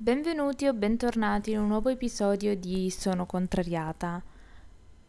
Benvenuti 0.00 0.64
o 0.68 0.74
bentornati 0.74 1.50
in 1.50 1.58
un 1.58 1.66
nuovo 1.66 1.88
episodio 1.88 2.54
di 2.54 2.88
Sono 2.88 3.26
contrariata. 3.26 4.22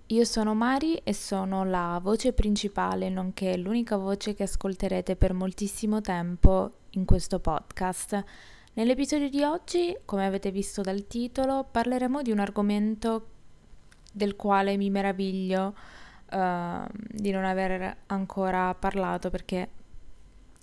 Io 0.08 0.24
sono 0.24 0.56
Mari 0.56 0.96
e 1.04 1.14
sono 1.14 1.64
la 1.64 2.00
voce 2.02 2.34
principale, 2.34 3.08
nonché 3.08 3.56
l'unica 3.56 3.98
voce 3.98 4.34
che 4.34 4.42
ascolterete 4.42 5.16
per 5.16 5.34
moltissimo 5.34 6.02
tempo 6.02 6.72
in 6.94 7.06
questo 7.06 7.40
podcast. 7.40 8.24
Nell'episodio 8.74 9.30
di 9.30 9.44
oggi, 9.44 9.96
come 10.06 10.26
avete 10.26 10.50
visto 10.50 10.82
dal 10.82 11.06
titolo, 11.06 11.68
parleremo 11.70 12.24
di 12.24 12.32
un 12.32 12.40
argomento 12.40 13.28
del 14.12 14.36
quale 14.36 14.76
mi 14.76 14.90
meraviglio 14.90 15.76
uh, 16.32 16.88
di 17.12 17.30
non 17.30 17.46
aver 17.46 17.96
ancora 18.08 18.74
parlato 18.74 19.30
perché 19.30 19.70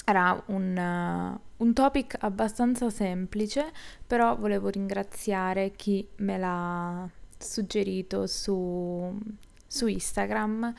era 0.08 0.40
un, 0.46 0.76
uh, 0.76 1.64
un, 1.64 1.72
topic 1.72 2.16
abbastanza 2.20 2.90
semplice, 2.90 3.72
però 4.06 4.36
volevo 4.36 4.68
ringraziare 4.68 5.72
chi 5.72 6.06
me 6.18 6.38
l'ha 6.38 7.10
suggerito 7.36 8.28
su, 8.28 9.18
su 9.66 9.86
Instagram. 9.88 10.72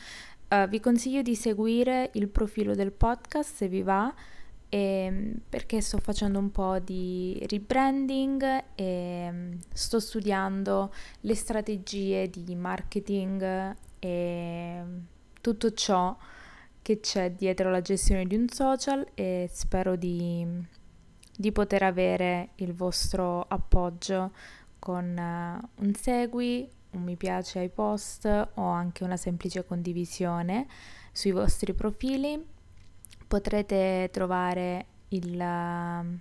Uh, 0.47 0.67
vi 0.69 0.79
consiglio 0.79 1.21
di 1.21 1.35
seguire 1.35 2.09
il 2.13 2.29
profilo 2.29 2.73
del 2.73 2.93
podcast 2.93 3.53
se 3.53 3.67
vi 3.67 3.81
va, 3.81 4.13
e, 4.69 4.77
ehm, 4.77 5.41
perché 5.49 5.81
sto 5.81 5.97
facendo 5.97 6.39
un 6.39 6.49
po' 6.49 6.79
di 6.79 7.45
rebranding 7.49 8.63
e 8.75 9.29
mm, 9.29 9.53
sto 9.73 9.99
studiando 9.99 10.93
le 11.21 11.35
strategie 11.35 12.29
di 12.29 12.55
marketing 12.55 13.75
e 13.99 14.83
tutto 15.41 15.73
ciò 15.73 16.15
che 16.87 17.01
c'è 17.01 17.31
dietro 17.31 17.69
la 17.69 17.81
gestione 17.81 18.25
di 18.25 18.37
un 18.37 18.47
social 18.47 19.05
e 19.13 19.49
spero 19.51 19.97
di, 19.97 20.47
di 21.35 21.51
poter 21.51 21.83
avere 21.83 22.51
il 22.55 22.73
vostro 22.73 23.41
appoggio 23.41 24.31
con 24.79 25.03
uh, 25.03 25.83
un 25.83 25.93
segui, 25.95 26.65
un 26.91 27.01
mi 27.01 27.17
piace 27.17 27.59
ai 27.59 27.67
post 27.67 28.23
o 28.25 28.61
anche 28.61 29.03
una 29.03 29.17
semplice 29.17 29.65
condivisione 29.65 30.65
sui 31.11 31.31
vostri 31.31 31.73
profili. 31.73 32.41
Potrete 33.27 34.07
trovare 34.13 34.85
il, 35.09 35.37
uh, 35.37 36.17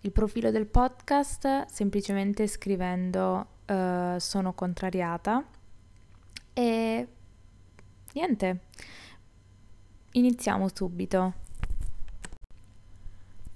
il 0.00 0.10
profilo 0.10 0.50
del 0.50 0.66
podcast 0.66 1.66
semplicemente 1.66 2.48
scrivendo 2.48 3.46
uh, 3.64 4.18
sono 4.18 4.54
contrariata 4.54 5.46
e 6.52 7.08
niente 8.14 8.60
Iniziamo 10.16 10.68
subito. 10.72 11.32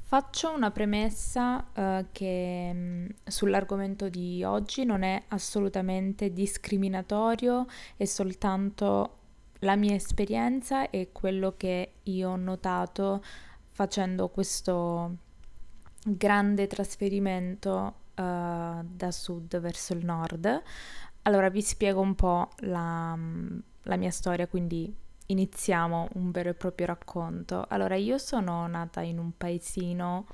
Faccio 0.00 0.52
una 0.52 0.72
premessa 0.72 1.64
uh, 1.72 2.06
che 2.10 2.72
mh, 2.72 2.78
mm, 2.78 3.06
sull'argomento 3.26 4.08
di 4.08 4.42
oggi 4.42 4.84
non 4.84 5.04
è 5.04 5.22
assolutamente 5.28 6.32
discriminatorio, 6.32 7.66
è 7.96 8.04
soltanto 8.06 9.18
la 9.60 9.76
mia 9.76 9.94
esperienza 9.94 10.90
e 10.90 11.10
quello 11.12 11.54
che 11.56 11.92
io 12.02 12.30
ho 12.30 12.36
notato 12.36 13.22
facendo 13.70 14.28
questo 14.28 15.16
grande 16.04 16.66
trasferimento 16.66 17.94
uh, 18.16 18.82
da 18.82 19.10
sud 19.12 19.60
verso 19.60 19.92
il 19.92 20.04
nord. 20.04 20.62
Allora 21.22 21.50
vi 21.50 21.62
spiego 21.62 22.00
un 22.00 22.16
po' 22.16 22.48
la, 22.62 23.14
mm, 23.14 23.58
la 23.84 23.96
mia 23.96 24.10
storia, 24.10 24.48
quindi 24.48 25.06
iniziamo 25.28 26.08
un 26.14 26.30
vero 26.30 26.50
e 26.50 26.54
proprio 26.54 26.86
racconto. 26.86 27.64
Allora, 27.68 27.96
io 27.96 28.18
sono 28.18 28.66
nata 28.66 29.00
in 29.00 29.18
un 29.18 29.32
paesino 29.36 30.26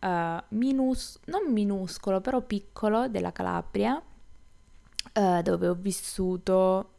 uh, 0.00 0.42
minus- 0.48 1.18
non 1.26 1.52
minuscolo, 1.52 2.20
però 2.20 2.40
piccolo 2.42 3.08
della 3.08 3.32
Calabria, 3.32 4.00
uh, 5.14 5.42
dove 5.42 5.68
ho 5.68 5.74
vissuto 5.74 6.94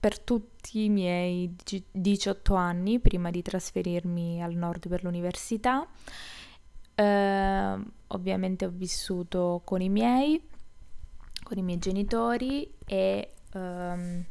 per 0.00 0.18
tutti 0.18 0.84
i 0.84 0.88
miei 0.88 1.54
18 1.90 2.54
anni 2.54 3.00
prima 3.00 3.30
di 3.30 3.42
trasferirmi 3.42 4.42
al 4.42 4.54
nord 4.54 4.88
per 4.88 5.04
l'università. 5.04 5.86
Uh, 6.94 7.82
ovviamente 8.08 8.66
ho 8.66 8.70
vissuto 8.70 9.62
con 9.64 9.80
i 9.80 9.88
miei, 9.88 10.42
con 11.42 11.56
i 11.56 11.62
miei 11.62 11.78
genitori 11.78 12.70
e 12.84 13.34
um, 13.54 14.24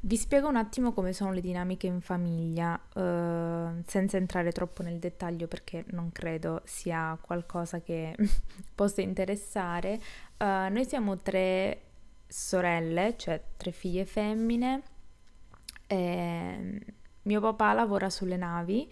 vi 0.00 0.16
spiego 0.16 0.48
un 0.48 0.56
attimo 0.56 0.92
come 0.92 1.12
sono 1.12 1.32
le 1.32 1.40
dinamiche 1.40 1.88
in 1.88 2.00
famiglia, 2.00 2.80
uh, 2.94 3.82
senza 3.84 4.16
entrare 4.16 4.52
troppo 4.52 4.82
nel 4.82 4.98
dettaglio 4.98 5.48
perché 5.48 5.84
non 5.88 6.12
credo 6.12 6.62
sia 6.64 7.18
qualcosa 7.20 7.80
che 7.80 8.14
possa 8.74 9.00
interessare. 9.00 10.00
Uh, 10.38 10.70
noi 10.70 10.84
siamo 10.84 11.16
tre 11.18 11.82
sorelle, 12.28 13.16
cioè 13.16 13.42
tre 13.56 13.72
figlie 13.72 14.04
femmine. 14.04 14.82
E 15.88 16.80
mio 17.22 17.40
papà 17.40 17.72
lavora 17.72 18.08
sulle 18.08 18.36
navi, 18.36 18.90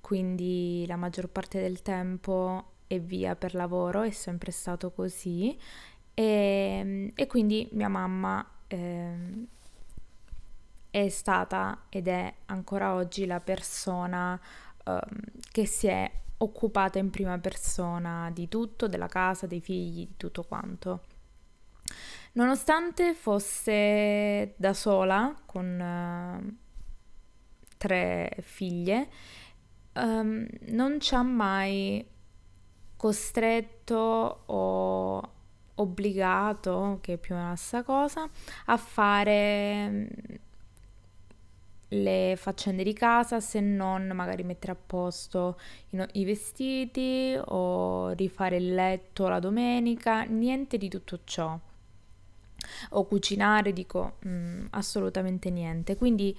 quindi 0.00 0.84
la 0.88 0.96
maggior 0.96 1.28
parte 1.28 1.60
del 1.60 1.82
tempo 1.82 2.72
è 2.88 2.98
via 2.98 3.36
per 3.36 3.54
lavoro, 3.54 4.02
è 4.02 4.10
sempre 4.10 4.50
stato 4.50 4.90
così. 4.90 5.56
E, 6.12 7.12
e 7.14 7.26
quindi 7.28 7.68
mia 7.72 7.88
mamma... 7.88 8.44
Eh, 8.66 9.58
è 10.90 11.08
stata 11.08 11.84
ed 11.88 12.08
è 12.08 12.32
ancora 12.46 12.94
oggi 12.94 13.26
la 13.26 13.40
persona 13.40 14.38
um, 14.84 15.00
che 15.50 15.66
si 15.66 15.86
è 15.86 16.10
occupata 16.38 16.98
in 16.98 17.10
prima 17.10 17.38
persona 17.38 18.30
di 18.32 18.48
tutto, 18.48 18.88
della 18.88 19.06
casa, 19.06 19.46
dei 19.46 19.60
figli, 19.60 20.06
di 20.06 20.16
tutto 20.16 20.42
quanto. 20.42 21.04
Nonostante 22.32 23.14
fosse 23.14 24.54
da 24.56 24.72
sola 24.72 25.34
con 25.44 26.38
uh, 26.40 26.56
tre 27.76 28.36
figlie, 28.40 29.08
um, 29.94 30.46
non 30.68 31.00
ci 31.00 31.14
ha 31.14 31.22
mai 31.22 32.06
costretto 32.96 34.42
o 34.46 35.32
obbligato, 35.74 36.98
che 37.00 37.14
è 37.14 37.16
più 37.16 37.34
la 37.34 37.54
stessa 37.56 37.82
cosa, 37.82 38.28
a 38.66 38.76
fare 38.76 40.48
le 41.92 42.34
faccende 42.36 42.84
di 42.84 42.92
casa 42.92 43.40
se 43.40 43.60
non 43.60 44.08
magari 44.14 44.44
mettere 44.44 44.72
a 44.72 44.76
posto 44.76 45.58
i, 46.12 46.24
vestiti 46.24 47.36
o 47.46 48.10
rifare 48.10 48.56
il 48.56 48.74
letto 48.74 49.28
la 49.28 49.38
domenica, 49.38 50.22
niente 50.22 50.76
di 50.78 50.88
tutto 50.88 51.20
ciò. 51.24 51.58
O 52.90 53.06
cucinare, 53.06 53.72
dico 53.72 54.16
mh, 54.20 54.28
mm, 54.28 54.66
assolutamente 54.70 55.50
niente. 55.50 55.96
Quindi 55.96 56.36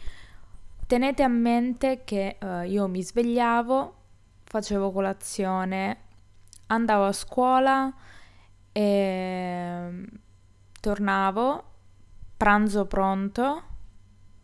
tenete 0.87 1.23
a 1.23 1.27
mente 1.27 2.03
che 2.05 2.37
uh, 2.39 2.61
io 2.61 2.87
mi 2.87 3.01
svegliavo, 3.01 3.95
facevo 4.43 4.91
colazione, 4.91 5.97
andavo 6.67 7.05
a 7.05 7.11
scuola 7.11 7.93
e 8.71 10.05
tornavo, 10.79 11.63
pranzo 12.37 12.85
pronto 12.85 13.63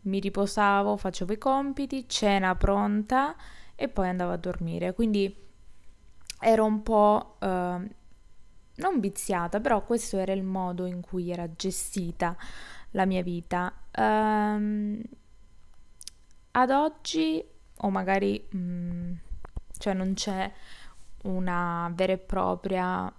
mi 0.08 0.20
riposavo, 0.20 0.96
facevo 0.96 1.32
i 1.32 1.38
compiti, 1.38 2.08
cena 2.08 2.54
pronta 2.56 3.36
e 3.74 3.88
poi 3.88 4.08
andavo 4.08 4.32
a 4.32 4.36
dormire. 4.36 4.94
Quindi 4.94 5.34
ero 6.40 6.64
un 6.64 6.82
po' 6.82 7.36
eh, 7.40 7.88
non 8.74 9.00
viziata, 9.00 9.60
però 9.60 9.84
questo 9.84 10.18
era 10.18 10.32
il 10.32 10.42
modo 10.42 10.86
in 10.86 11.00
cui 11.00 11.30
era 11.30 11.52
gestita 11.54 12.36
la 12.92 13.04
mia 13.04 13.22
vita. 13.22 13.72
Um, 13.96 15.00
ad 16.52 16.70
oggi, 16.70 17.44
o 17.76 17.90
magari 17.90 18.44
mh, 18.50 18.58
mm, 18.58 19.12
cioè 19.78 19.94
non 19.94 20.14
c'è 20.14 20.50
una 21.24 21.90
vera 21.94 22.12
e 22.12 22.18
propria 22.18 23.12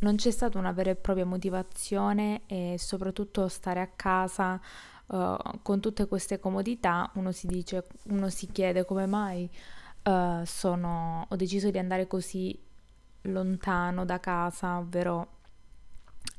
non 0.00 0.16
c'è 0.16 0.30
stata 0.30 0.58
una 0.58 0.72
vera 0.72 0.90
e 0.90 0.96
propria 0.96 1.26
motivazione 1.26 2.42
e 2.46 2.76
soprattutto 2.78 3.48
stare 3.48 3.80
a 3.80 3.88
casa 3.88 4.60
uh, 5.10 5.36
con 5.62 5.80
tutte 5.80 6.06
queste 6.06 6.38
comodità 6.38 7.10
uno 7.14 7.32
si 7.32 7.46
dice, 7.46 7.86
uno 8.04 8.28
si 8.28 8.46
chiede 8.48 8.84
come 8.84 9.06
mai 9.06 9.50
uh, 10.04 10.44
sono, 10.44 11.26
ho 11.28 11.36
deciso 11.36 11.70
di 11.70 11.78
andare 11.78 12.06
così 12.06 12.58
lontano 13.22 14.04
da 14.04 14.18
casa, 14.18 14.78
ovvero 14.78 15.38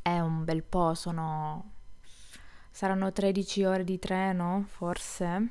è 0.02 0.20
un 0.20 0.44
bel 0.44 0.64
po', 0.64 0.94
sono 0.94 1.72
saranno 2.72 3.12
13 3.12 3.66
ore 3.66 3.84
di 3.84 4.00
treno 4.00 4.66
forse. 4.68 5.50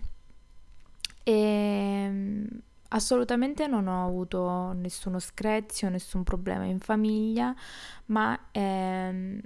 E 1.22 2.46
assolutamente 2.88 3.66
non 3.66 3.86
ho 3.86 4.06
avuto 4.06 4.72
nessuno 4.72 5.18
screzio, 5.18 5.88
nessun 5.90 6.24
problema 6.24 6.64
in 6.64 6.80
famiglia, 6.80 7.54
ma 8.06 8.38
ehm, 8.50 9.40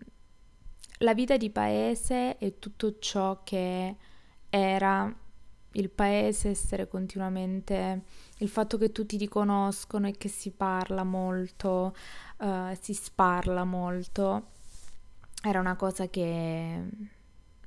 la 1.05 1.15
vita 1.15 1.37
di 1.37 1.51
paese 1.51 2.39
e 2.39 2.59
tutto 2.59 2.99
ciò 2.99 3.43
che 3.45 3.97
era 4.49 5.15
il 5.73 5.91
paese, 5.91 6.49
essere 6.49 6.89
continuamente, 6.89 8.03
il 8.39 8.49
fatto 8.49 8.79
che 8.79 8.91
tutti 8.91 9.17
ti 9.17 9.29
conoscono 9.29 10.09
e 10.09 10.13
che 10.13 10.29
si 10.29 10.51
parla 10.51 11.05
molto, 11.05 11.95
uh, 12.39 12.75
si 12.81 12.95
sparla 12.95 13.65
molto, 13.65 14.51
era 15.43 15.61
una 15.61 15.77
cosa 15.77 16.09
che 16.09 16.83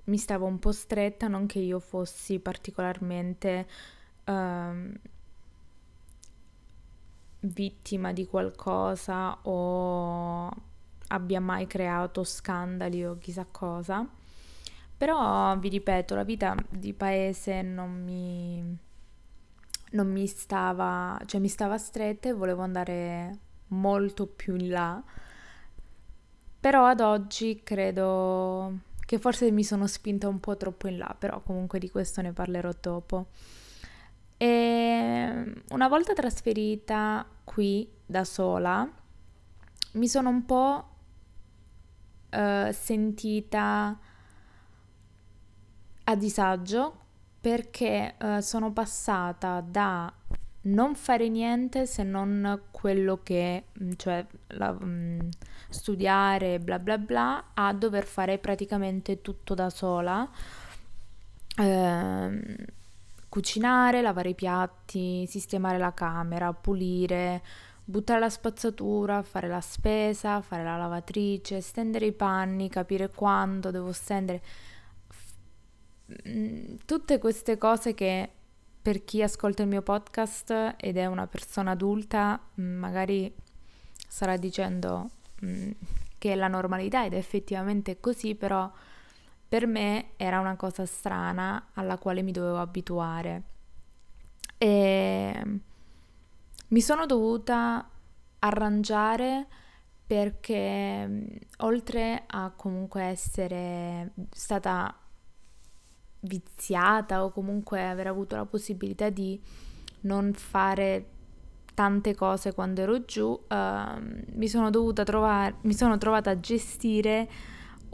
mi 0.04 0.18
stava 0.18 0.46
un 0.46 0.58
po' 0.58 0.72
stretta, 0.72 1.28
non 1.28 1.46
che 1.46 1.60
io 1.60 1.80
fossi 1.80 2.40
particolarmente 2.40 3.68
uh, 4.26 4.94
vittima 7.42 8.14
di 8.14 8.26
qualcosa 8.26 9.38
o 9.44 10.50
abbia 11.08 11.40
mai 11.40 11.68
creato 11.68 12.24
scandali 12.24 13.06
o 13.06 13.18
chissà 13.18 13.46
cosa. 13.50 14.08
Però 14.98 15.58
vi 15.60 15.70
ripeto, 15.70 16.16
la 16.16 16.24
vita 16.24 16.56
di 16.70 16.94
paese 16.94 17.62
non 17.62 18.04
mi, 18.04 18.78
non 19.92 20.12
mi 20.12 20.26
stava, 20.26 21.20
cioè 21.26 21.40
mi 21.40 21.50
stava 21.50 21.78
stretta 21.78 22.30
e 22.30 22.34
volevo 22.34 22.64
andare 22.64 23.40
molto 23.68 24.26
più 24.26 24.56
in 24.56 24.70
là. 24.70 25.04
Però 26.60 26.86
ad 26.86 27.00
oggi 27.02 27.62
credo 27.64 28.80
che 29.06 29.20
forse 29.20 29.52
mi 29.52 29.64
sono 29.64 29.88
spinta 29.88 30.28
un 30.28 30.40
po' 30.40 30.58
troppo 30.58 30.88
in 30.88 30.98
là, 30.98 31.16
però 31.18 31.42
comunque 31.42 31.80
di 31.80 31.90
questo 31.90 32.22
ne 32.22 32.34
parlerò 32.34 32.72
dopo. 32.82 33.28
E 34.36 35.54
una 35.70 35.88
volta 35.88 36.14
trasferita 36.14 37.26
qui 37.44 37.90
da 38.06 38.24
sola, 38.24 38.90
mi 39.94 40.08
sono 40.08 40.30
un 40.30 40.46
po' 40.46 40.97
uh, 42.32 42.72
sentita 42.72 44.00
a 46.04 46.16
disagio 46.16 47.00
perché 47.40 48.16
uh, 48.20 48.40
sono 48.40 48.72
passata 48.72 49.62
da 49.62 50.12
non 50.68 50.96
fare 50.96 51.30
niente 51.30 51.86
se 51.86 52.04
non 52.04 52.62
quello 52.72 53.22
che, 53.24 53.66
mm, 53.82 53.92
cioè 53.96 54.26
la, 54.48 54.76
um, 54.80 55.30
studiare, 55.70 56.60
bla 56.60 56.80
bla 56.80 56.98
bla, 56.98 57.46
a 57.54 57.74
dover 57.74 58.06
fare 58.06 58.38
praticamente 58.38 59.22
tutto 59.22 59.54
da 59.54 59.70
sola. 59.70 60.30
Eh, 61.60 62.66
cucinare, 63.30 64.02
lavare 64.02 64.30
i 64.30 64.36
piatti, 64.36 65.26
sistemare 65.28 65.78
la 65.78 65.94
camera, 65.94 66.54
pulire, 66.54 67.42
buttare 67.90 68.20
la 68.20 68.30
spazzatura, 68.30 69.24
fare 69.24 69.48
la 69.48 69.62
spesa, 69.62 70.42
fare 70.42 70.62
la 70.62 70.76
lavatrice, 70.76 71.62
stendere 71.62 72.08
i 72.08 72.12
panni, 72.12 72.68
capire 72.68 73.10
quando 73.10 73.72
devo 73.72 73.94
stendere. 73.94 74.42
Tutte 76.86 77.18
queste 77.18 77.58
cose 77.58 77.94
che 77.94 78.30
per 78.82 79.06
chi 79.06 79.22
ascolta 79.22 79.62
il 79.64 79.70
mio 79.70 79.82
podcast 79.82 80.76
ed 80.78 80.98
è 80.98 81.06
una 81.06 81.28
persona 81.28 81.72
adulta, 81.72 82.40
mm, 82.60 82.78
magari 82.78 83.34
starà 84.08 84.36
dicendo 84.36 85.10
mm, 85.46 85.72
che 86.18 86.32
è 86.34 86.36
la 86.36 86.48
normalità 86.50 87.06
ed 87.06 87.14
è 87.14 87.18
effettivamente 87.18 88.02
così, 88.02 88.36
però 88.36 88.70
per 89.48 89.66
me 89.66 90.10
era 90.18 90.42
una 90.42 90.58
cosa 90.58 90.86
strana 90.86 91.68
alla 91.74 91.98
quale 91.98 92.22
mi 92.22 92.34
dovevo 92.34 92.60
abituare. 92.60 93.44
E 94.58 95.60
mi 96.70 96.82
sono 96.82 97.06
dovuta 97.06 97.90
arrangiare 98.40 99.48
perché 100.06 101.40
oltre 101.58 102.24
a 102.28 102.52
comunque 102.56 103.04
essere 103.04 104.14
stata 104.32 104.96
viziata 106.22 107.24
o 107.24 107.32
comunque 107.32 107.86
aver 107.86 108.08
avuto 108.08 108.36
la 108.36 108.46
possibilità 108.46 109.10
di 109.10 109.40
non 110.02 110.34
fare 110.34 111.10
tante 111.74 112.16
cose 112.16 112.54
quando 112.54 112.82
ero 112.82 113.06
giù, 113.06 113.28
uh, 113.30 113.56
mi, 114.34 114.48
sono 114.48 114.70
dovuta 114.70 115.04
trovare, 115.04 115.58
mi 115.62 115.74
sono 115.74 115.98
trovata 115.98 116.32
a 116.32 116.40
gestire 116.40 117.30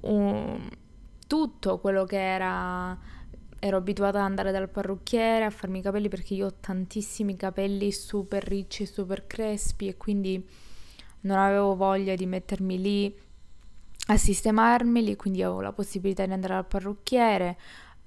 un, 0.03 0.69
tutto 1.27 1.79
quello 1.79 2.05
che 2.05 2.17
era 2.17 2.97
ero 3.65 3.77
abituata 3.77 4.18
ad 4.18 4.25
andare 4.25 4.51
dal 4.51 4.68
parrucchiere 4.68 5.45
a 5.45 5.50
farmi 5.50 5.80
i 5.80 5.81
capelli 5.81 6.10
perché 6.10 6.33
io 6.33 6.48
ho 6.48 6.54
tantissimi 6.60 7.38
capelli 7.38 7.94
super 7.94 8.44
ricci, 8.44 8.86
super 8.86 9.25
crespi 9.25 9.88
e 9.88 9.95
quindi 9.95 10.45
non 11.21 11.38
avevo 11.38 11.74
voglia 11.74 12.13
di 12.13 12.25
mettermi 12.25 12.81
lì 12.81 13.18
a 14.07 14.18
sistemarmeli, 14.18 15.15
quindi 15.15 15.42
avevo 15.42 15.62
la 15.62 15.71
possibilità 15.71 16.25
di 16.25 16.33
andare 16.33 16.56
dal 16.56 16.65
parrucchiere, 16.65 17.57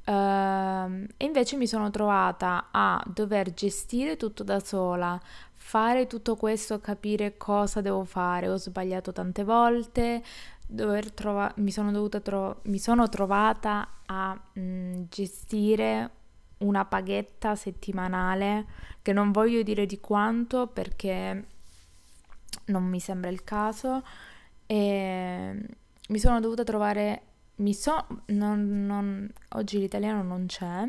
Uh, 0.06 1.05
e 1.17 1.25
invece 1.25 1.56
mi 1.56 1.67
sono 1.67 1.91
trovata 1.91 2.69
a 2.70 3.03
dover 3.12 3.53
gestire 3.53 4.17
tutto 4.17 4.44
da 4.44 4.61
sola, 4.61 5.20
fare 5.53 6.06
tutto 6.06 6.37
questo, 6.37 6.79
capire 6.79 7.37
cosa 7.37 7.81
devo 7.81 8.05
fare. 8.05 8.49
Ho 8.49 8.56
sbagliato 8.56 9.11
tante 9.11 9.43
volte, 9.43 10.23
trova- 11.14 11.52
mi, 11.56 11.70
sono 11.70 12.08
tro- 12.08 12.60
mi, 12.64 12.78
sono 12.78 13.08
trovata 13.08 13.88
a 14.06 14.34
mh, 14.34 14.60
mm, 14.60 15.02
gestire 15.08 16.10
una 16.58 16.84
paghetta 16.84 17.54
settimanale 17.54 18.66
che 19.02 19.12
non 19.12 19.30
voglio 19.30 19.62
dire 19.62 19.86
di 19.86 20.00
quanto 20.00 20.66
perché 20.66 21.44
non 22.66 22.84
mi 22.84 22.98
sembra 23.00 23.30
il 23.30 23.44
caso 23.44 24.02
e 24.66 25.68
mi 26.08 26.18
sono 26.18 26.40
dovuta 26.40 26.64
trovare 26.64 27.22
mi 27.56 27.72
so, 27.72 28.06
non, 28.26 28.84
non, 28.84 29.30
oggi 29.50 29.78
l'italiano 29.78 30.22
non 30.22 30.44
c'è, 30.46 30.86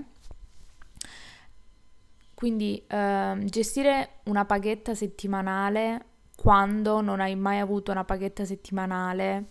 quindi 2.34 2.84
eh, 2.88 3.38
gestire 3.46 4.20
una 4.24 4.44
paghetta 4.44 4.94
settimanale 4.94 6.06
quando 6.36 7.02
non 7.02 7.20
hai 7.22 7.36
mai 7.36 7.60
avuto 7.60 7.92
una 7.92 8.04
paghetta 8.04 8.44
settimanale 8.44 9.46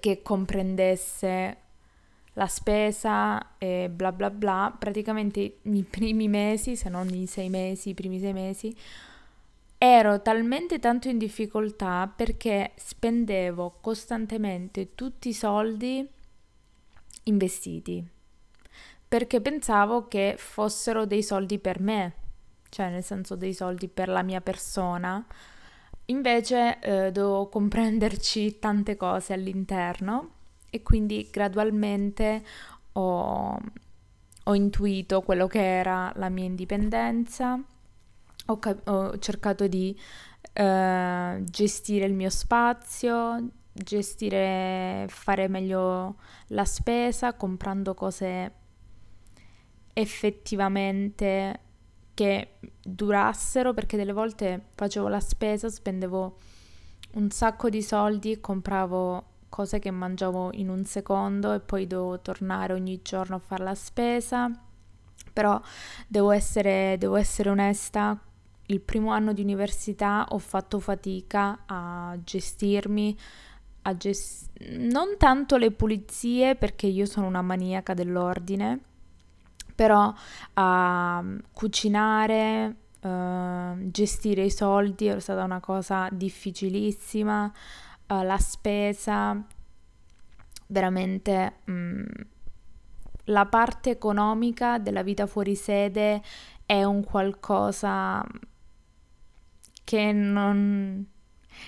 che 0.00 0.22
comprendesse 0.22 1.56
la 2.34 2.46
spesa 2.46 3.56
e 3.58 3.88
bla 3.88 4.12
bla 4.12 4.30
bla, 4.30 4.74
praticamente 4.76 5.58
i 5.62 5.82
primi 5.88 6.28
mesi, 6.28 6.76
se 6.76 6.88
non 6.88 7.08
i 7.08 7.26
sei 7.26 7.48
mesi, 7.48 7.90
i 7.90 7.94
primi 7.94 8.18
sei 8.18 8.32
mesi, 8.32 8.76
ero 9.78 10.20
talmente 10.22 10.78
tanto 10.78 11.08
in 11.08 11.18
difficoltà 11.18 12.12
perché 12.14 12.72
spendevo 12.76 13.78
costantemente 13.80 14.94
tutti 14.94 15.28
i 15.28 15.34
soldi 15.34 16.08
investiti 17.24 18.12
perché 19.14 19.40
pensavo 19.40 20.08
che 20.08 20.34
fossero 20.36 21.06
dei 21.06 21.22
soldi 21.22 21.60
per 21.60 21.78
me, 21.78 22.14
cioè 22.68 22.90
nel 22.90 23.04
senso 23.04 23.36
dei 23.36 23.54
soldi 23.54 23.86
per 23.86 24.08
la 24.08 24.22
mia 24.22 24.40
persona. 24.40 25.24
Invece 26.06 26.78
eh, 26.80 27.12
dovevo 27.12 27.48
comprenderci 27.48 28.58
tante 28.58 28.96
cose 28.96 29.32
all'interno 29.32 30.30
e 30.70 30.82
quindi 30.82 31.28
gradualmente 31.30 32.42
ho, 32.92 33.58
ho 34.44 34.54
intuito 34.54 35.22
quello 35.22 35.46
che 35.46 35.60
era 35.60 36.12
la 36.16 36.28
mia 36.28 36.44
indipendenza 36.44 37.58
ho, 38.46 38.58
cap- 38.58 38.86
ho 38.88 39.18
cercato 39.18 39.66
di 39.66 39.98
uh, 40.54 41.42
gestire 41.44 42.04
il 42.06 42.12
mio 42.12 42.30
spazio, 42.30 43.48
gestire, 43.72 45.06
fare 45.08 45.48
meglio 45.48 46.16
la 46.48 46.64
spesa, 46.64 47.34
comprando 47.34 47.94
cose 47.94 48.52
effettivamente 49.94 51.60
che 52.14 52.58
durassero, 52.82 53.74
perché 53.74 53.96
delle 53.96 54.12
volte 54.12 54.66
facevo 54.74 55.08
la 55.08 55.20
spesa, 55.20 55.68
spendevo 55.68 56.38
un 57.14 57.30
sacco 57.30 57.68
di 57.68 57.82
soldi 57.82 58.40
compravo 58.40 59.32
cose 59.48 59.78
che 59.78 59.90
mangiavo 59.90 60.50
in 60.54 60.68
un 60.68 60.84
secondo 60.84 61.52
e 61.52 61.60
poi 61.60 61.86
dovevo 61.86 62.20
tornare 62.20 62.72
ogni 62.72 63.00
giorno 63.02 63.36
a 63.36 63.38
fare 63.38 63.62
la 63.62 63.74
spesa. 63.74 64.50
Però 65.32 65.60
devo 66.08 66.30
essere, 66.30 66.96
devo 66.98 67.16
essere 67.16 67.50
onesta, 67.50 68.18
il 68.66 68.80
primo 68.80 69.10
anno 69.10 69.32
di 69.32 69.42
università 69.42 70.26
ho 70.30 70.38
fatto 70.38 70.80
fatica 70.80 71.64
a 71.66 72.16
gestirmi, 72.22 73.16
a 73.82 73.96
gest- 73.96 74.50
non 74.70 75.16
tanto 75.18 75.56
le 75.56 75.70
pulizie 75.70 76.54
perché 76.56 76.86
io 76.86 77.04
sono 77.04 77.26
una 77.26 77.42
maniaca 77.42 77.94
dell'ordine, 77.94 78.80
però 79.74 80.12
a 80.54 81.24
cucinare, 81.52 82.76
uh, 83.00 83.90
gestire 83.90 84.44
i 84.44 84.50
soldi 84.50 85.06
è 85.06 85.18
stata 85.20 85.44
una 85.44 85.60
cosa 85.60 86.08
difficilissima, 86.10 87.52
uh, 88.08 88.22
la 88.22 88.38
spesa, 88.38 89.42
veramente 90.66 91.54
um, 91.66 92.04
la 93.28 93.46
parte 93.46 93.90
economica 93.90 94.78
della 94.78 95.02
vita 95.02 95.26
fuori 95.26 95.54
sede 95.54 96.22
è 96.66 96.82
un 96.84 97.02
qualcosa 97.04 98.24
che 99.84 100.12
non 100.12 101.06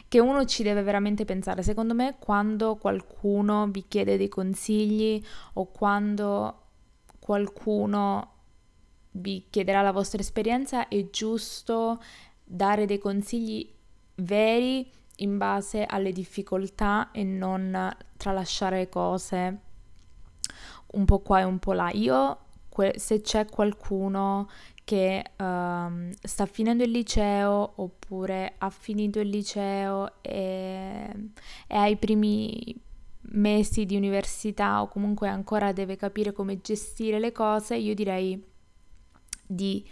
che 0.09 0.19
uno 0.19 0.45
ci 0.45 0.63
deve 0.63 0.83
veramente 0.83 1.25
pensare. 1.25 1.63
Secondo 1.63 1.95
me, 1.95 2.17
quando 2.19 2.77
qualcuno 2.77 3.69
vi 3.69 3.85
chiede 3.87 4.17
dei 4.17 4.29
consigli 4.29 5.23
o 5.55 5.67
quando 5.67 6.66
qualcuno 7.27 8.35
vi 9.11 9.47
chiederà 9.51 9.83
la 9.83 9.91
vostra 9.91 10.21
esperienza, 10.21 10.87
è 10.87 11.11
giusto 11.11 12.01
dare 12.45 12.87
dei 12.87 12.99
consigli 12.99 13.69
veri 14.17 14.89
in 15.17 15.37
base 15.37 15.85
alle 15.85 16.13
difficoltà 16.13 17.11
e 17.11 17.25
non 17.25 17.93
tralasciare 18.17 18.89
cose 18.89 19.61
un 20.93 21.05
po' 21.05 21.19
qua 21.19 21.41
e 21.41 21.45
un 21.45 21.59
po' 21.59 21.73
là. 21.73 21.91
Io, 21.91 22.39
se 22.95 23.21
c'è 23.23 23.47
qualcuno 23.47 24.49
che 24.85 25.33
um, 25.39 26.13
sta 26.23 26.47
finendo 26.47 26.85
il 26.85 26.93
liceo 26.93 27.73
oppure 27.77 28.55
ha 28.59 28.71
finito 28.71 29.19
il 29.19 29.29
liceo 29.29 30.23
e, 30.23 31.11
e 31.67 31.77
ha 31.77 31.89
i 31.89 31.97
primi 31.97 32.85
mesi 33.31 33.87
di 33.87 33.97
università 33.97 34.83
o 34.83 34.89
comunque 34.89 35.29
ancora 35.29 35.73
deve 35.73 35.97
capire 35.97 36.33
come 36.33 36.61
gestire 36.61 37.19
le 37.19 37.33
cose, 37.33 37.77
io 37.77 37.95
direi 37.95 38.43
di 39.47 39.85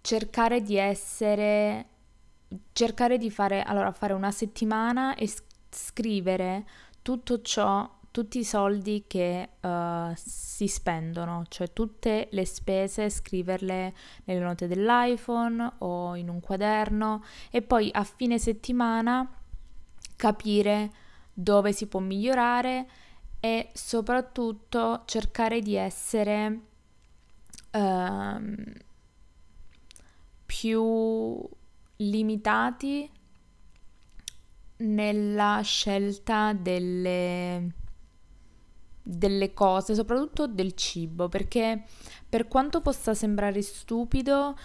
cercare 0.00 0.62
di 0.62 0.76
essere 0.76 1.86
cercare 2.72 3.16
di 3.16 3.30
fare 3.30 3.62
allora 3.62 3.92
fare 3.92 4.12
una 4.12 4.32
settimana 4.32 5.14
e 5.14 5.30
scrivere 5.70 6.66
tutto 7.02 7.40
ciò 7.42 7.98
tutti 8.10 8.40
i 8.40 8.44
soldi 8.44 9.04
che 9.06 9.50
uh, 9.60 10.12
si 10.16 10.66
spendono, 10.66 11.44
cioè 11.48 11.72
tutte 11.72 12.26
le 12.32 12.44
spese, 12.44 13.08
scriverle 13.08 13.94
nelle 14.24 14.40
note 14.40 14.66
dell'iPhone 14.66 15.74
o 15.78 16.16
in 16.16 16.28
un 16.28 16.40
quaderno 16.40 17.22
e 17.50 17.62
poi 17.62 17.88
a 17.92 18.02
fine 18.02 18.38
settimana 18.38 19.32
capire 20.16 20.90
dove 21.32 21.72
si 21.72 21.86
può 21.86 22.00
migliorare 22.00 22.88
e 23.40 23.70
soprattutto 23.72 25.02
cercare 25.06 25.60
di 25.60 25.74
essere 25.74 26.60
uh, 27.72 28.72
più 30.44 31.48
limitati 31.96 33.10
nella 34.76 35.60
scelta 35.62 36.52
delle 36.52 37.74
delle 39.02 39.52
cose, 39.54 39.94
soprattutto 39.94 40.46
del 40.46 40.74
cibo, 40.74 41.28
perché 41.28 41.84
per 42.28 42.46
quanto 42.46 42.80
possa 42.80 43.14
sembrare 43.14 43.60
stupido, 43.62 44.56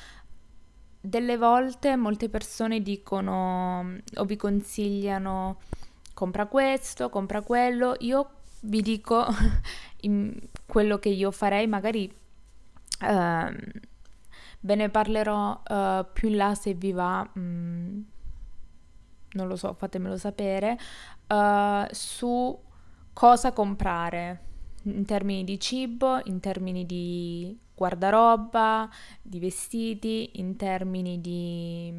delle 1.01 1.37
volte 1.37 1.95
molte 1.95 2.29
persone 2.29 2.81
dicono 2.81 3.97
o 4.15 4.25
vi 4.25 4.35
consigliano 4.35 5.59
compra 6.15 6.47
questo, 6.47 7.09
compra 7.09 7.41
quello. 7.41 7.95
Io 7.99 8.29
vi 8.61 8.81
dico 8.81 9.27
quello 10.65 10.97
che 10.97 11.09
io 11.09 11.29
farei, 11.29 11.67
magari 11.67 12.11
uh, 13.01 13.55
ve 14.61 14.75
ne 14.75 14.89
parlerò 14.89 15.61
uh, 15.67 16.05
più 16.11 16.29
in 16.29 16.37
là 16.37 16.55
se 16.55 16.73
vi 16.73 16.91
va. 16.91 17.29
Mm, 17.37 18.01
non 19.33 19.47
lo 19.47 19.57
so, 19.57 19.73
fatemelo 19.73 20.17
sapere, 20.17 20.79
uh, 21.27 21.85
su 21.91 22.57
cosa 23.11 23.51
comprare 23.51 24.43
in 24.83 25.03
termini 25.05 25.43
di 25.43 25.59
cibo, 25.59 26.21
in 26.25 26.39
termini 26.39 26.85
di 26.85 27.57
guardaroba, 27.75 28.89
di 29.21 29.39
vestiti, 29.39 30.39
in 30.39 30.55
termini 30.55 31.19
di, 31.19 31.93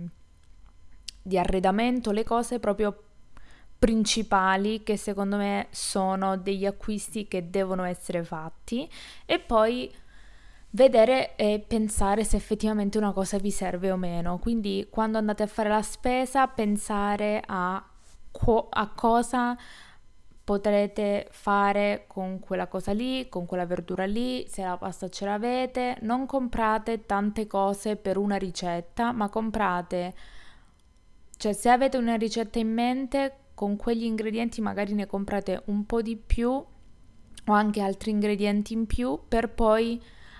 di 1.21 1.39
arredamento, 1.39 2.13
le 2.13 2.25
cose 2.25 2.59
proprio 2.59 3.06
principali 3.79 4.83
che 4.83 4.97
secondo 4.97 5.37
me 5.37 5.67
sono 5.71 6.37
degli 6.37 6.67
acquisti 6.67 7.29
che 7.29 7.51
devono 7.51 7.85
essere 7.85 8.25
fatti 8.25 8.89
e 9.25 9.39
poi 9.39 9.93
vedere 10.71 11.37
e 11.37 11.65
pensare 11.67 12.25
se 12.25 12.37
effettivamente 12.37 12.99
una 12.99 13.13
cosa 13.13 13.39
vi 13.39 13.51
serve 13.51 13.91
o 13.91 13.97
meno. 13.97 14.39
Quindi 14.39 14.89
quando 14.91 15.19
andate 15.19 15.43
a 15.43 15.47
fare 15.47 15.69
la 15.69 15.83
spesa 15.83 16.47
pensare 16.49 17.43
a, 17.45 17.83
co- 18.31 18.69
a 18.71 18.89
cosa 18.89 19.57
potrete 20.45 21.27
fare 21.33 22.05
con 22.07 22.39
quella 22.39 22.69
cosa 22.69 22.93
lì, 22.93 23.29
con 23.29 23.47
quella 23.47 23.67
verdura 23.67 24.05
lì, 24.05 24.47
se 24.49 24.63
la 24.63 24.77
pasta 24.77 25.09
ce 25.09 25.25
l'avete, 25.25 25.97
non 26.03 26.25
comprate 26.25 27.05
tante 27.05 27.49
cose 27.49 27.97
per 27.97 28.17
una 28.17 28.37
ricetta, 28.37 29.11
ma 29.11 29.29
comprate, 29.29 30.15
cioè 31.37 31.53
se 31.53 31.69
avete 31.69 31.97
una 31.97 32.15
ricetta 32.15 32.61
in 32.61 32.73
mente, 32.73 33.35
con 33.57 33.77
quegli 33.77 34.05
ingredienti 34.05 34.61
magari 34.61 34.93
ne 34.93 35.07
comprate 35.07 35.63
un 35.67 35.87
po' 35.87 36.03
di 36.03 36.15
più 36.15 36.51
o 36.51 37.53
anche 37.53 37.81
altri 37.81 38.11
ingredienti 38.11 38.75
in 38.75 38.85
più 38.85 39.19
per 39.27 39.49
poi 39.49 39.99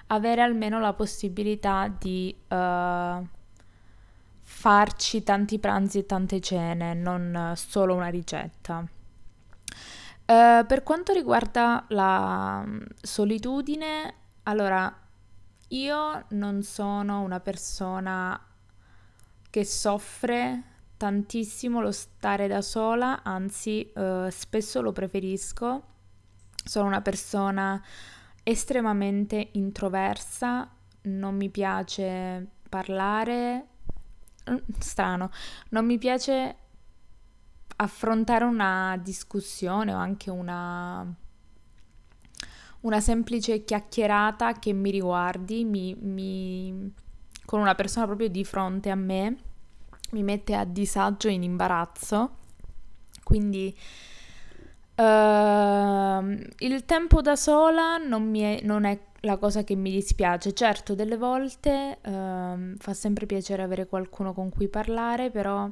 avere 0.09 0.43
almeno 0.43 0.79
la 0.81 0.93
possibilità 0.93 1.89
di 1.89 2.37
uh, 2.49 3.27
farci 4.43 5.23
tanti 5.23 5.59
pranzi 5.59 6.01
e 6.01 6.07
tante 6.07 6.41
cene, 6.41 6.93
non 6.93 7.55
solo 7.57 7.95
una 7.95 8.09
ricetta. 8.09 8.85
Uh, 10.27 10.67
per 10.67 10.83
quanto 10.83 11.15
riguarda 11.15 11.87
la 11.89 12.63
mm, 12.67 12.83
solitudine, 13.01 14.15
allora 14.43 14.95
io 15.69 16.25
non 16.31 16.63
sono 16.63 17.23
una 17.23 17.41
persona 17.41 18.39
che 19.49 19.65
soffre 19.65 20.76
tantissimo 20.97 21.81
lo 21.81 21.93
stare 21.93 22.49
da 22.49 22.63
sola, 22.63 23.23
anzi 23.23 23.91
uh, 23.95 24.29
spesso 24.31 24.81
lo 24.81 24.93
preferisco. 24.93 25.83
Sono 26.65 26.87
una 26.87 27.01
persona 27.01 27.83
estremamente 28.43 29.49
introversa, 29.53 30.69
non 31.03 31.37
mi 31.37 31.51
piace 31.51 32.47
parlare, 32.69 33.67
mm, 34.51 34.57
strano, 34.79 35.31
non 35.71 35.85
mi 35.85 35.99
piace 35.99 36.57
affrontare 37.77 38.45
una 38.45 38.99
discussione 39.03 39.93
o 39.93 39.97
anche 39.97 40.31
una, 40.31 41.07
una 42.81 43.01
semplice 43.01 43.65
chiacchierata 43.65 44.55
che 44.55 44.73
mi 44.73 44.91
riguardi, 44.91 45.65
mi, 45.65 45.95
mi, 45.95 46.93
con 47.45 47.61
una 47.61 47.75
persona 47.75 48.07
proprio 48.07 48.29
di 48.29 48.45
fronte 48.45 48.91
a 48.91 48.95
me, 48.95 49.37
mi 50.11 50.23
mette 50.23 50.55
a 50.55 50.65
disagio 50.65 51.29
e 51.29 51.33
in 51.33 51.43
imbarazzo. 51.43 52.31
Quindi 53.23 53.77
uh, 54.97 55.03
il 56.59 56.85
tempo 56.85 57.21
da 57.21 57.37
sola 57.37 57.97
non, 57.97 58.35
è, 58.37 58.61
non, 58.63 58.85
è, 58.85 58.99
la 59.21 59.37
cosa 59.37 59.65
che 59.65 59.75
mi 59.75 59.91
dispiace. 59.91 60.53
Certo, 60.53 60.95
delle 60.95 61.17
volte 61.17 61.99
uh, 62.05 62.77
fa 62.79 62.95
sempre 62.95 63.27
piacere 63.27 63.63
avere 63.63 63.87
qualcuno 63.87 64.33
con 64.33 64.51
cui 64.51 64.69
parlare, 64.69 65.31
però 65.31 65.69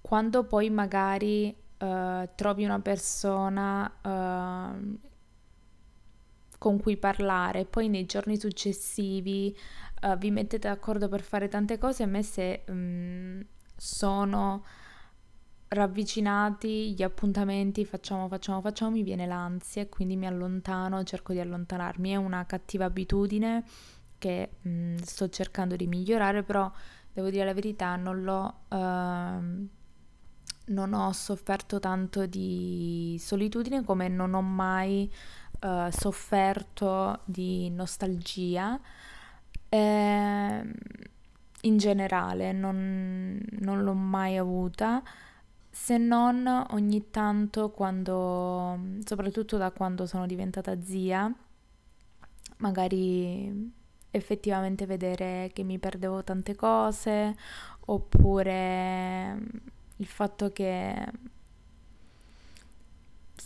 quando 0.00 0.44
poi 0.44 0.70
magari 0.70 1.54
uh, 1.78 2.28
trovi 2.34 2.64
una 2.64 2.80
persona 2.80 3.90
uh, 4.02 4.98
con 6.64 6.80
cui 6.80 6.96
parlare, 6.96 7.66
poi 7.66 7.90
nei 7.90 8.06
giorni 8.06 8.38
successivi 8.38 9.54
uh, 10.00 10.16
vi 10.16 10.30
mettete 10.30 10.66
d'accordo 10.66 11.10
per 11.10 11.20
fare 11.20 11.46
tante 11.48 11.76
cose, 11.76 12.04
a 12.04 12.06
me 12.06 12.22
se 12.22 12.64
um, 12.68 13.44
sono 13.76 14.64
ravvicinati 15.68 16.94
gli 16.94 17.02
appuntamenti, 17.02 17.84
facciamo, 17.84 18.28
facciamo, 18.28 18.62
facciamo, 18.62 18.92
mi 18.92 19.02
viene 19.02 19.26
l'ansia 19.26 19.82
e 19.82 19.90
quindi 19.90 20.16
mi 20.16 20.26
allontano, 20.26 21.02
cerco 21.02 21.34
di 21.34 21.40
allontanarmi. 21.40 22.12
È 22.12 22.16
una 22.16 22.46
cattiva 22.46 22.86
abitudine 22.86 23.62
che 24.16 24.52
mh, 24.62 25.02
sto 25.02 25.28
cercando 25.28 25.76
di 25.76 25.86
migliorare, 25.86 26.44
però 26.44 26.72
devo 27.12 27.28
dire 27.28 27.44
la 27.44 27.52
verità, 27.52 27.94
non 27.96 28.22
l'ho... 28.22 28.60
Uh, 28.70 29.68
non 30.66 30.94
ho 30.94 31.12
sofferto 31.12 31.78
tanto 31.78 32.24
di 32.24 33.16
solitudine 33.20 33.84
come 33.84 34.08
non 34.08 34.32
ho 34.32 34.40
mai 34.40 35.12
uh, 35.64 35.90
sofferto 35.90 37.20
di 37.24 37.70
nostalgia. 37.70 38.78
Eh, 39.68 40.62
in 41.62 41.78
generale 41.78 42.52
non, 42.52 43.40
non, 43.60 43.82
l'ho 43.82 43.94
mai 43.94 44.36
avuta, 44.36 45.02
se 45.70 45.96
non 45.96 46.46
ogni 46.70 47.10
tanto 47.10 47.70
quando, 47.70 48.78
soprattutto 49.04 49.56
da 49.56 49.70
quando 49.70 50.06
sono 50.06 50.26
diventata 50.26 50.80
zia, 50.80 51.32
magari 52.58 53.72
effettivamente 54.10 54.86
vedere 54.86 55.50
che 55.52 55.64
mi 55.64 55.78
perdevo 55.78 56.22
tante 56.22 56.54
cose 56.54 57.34
oppure 57.86 59.38
il 59.96 60.06
fatto 60.06 60.52
che 60.52 60.94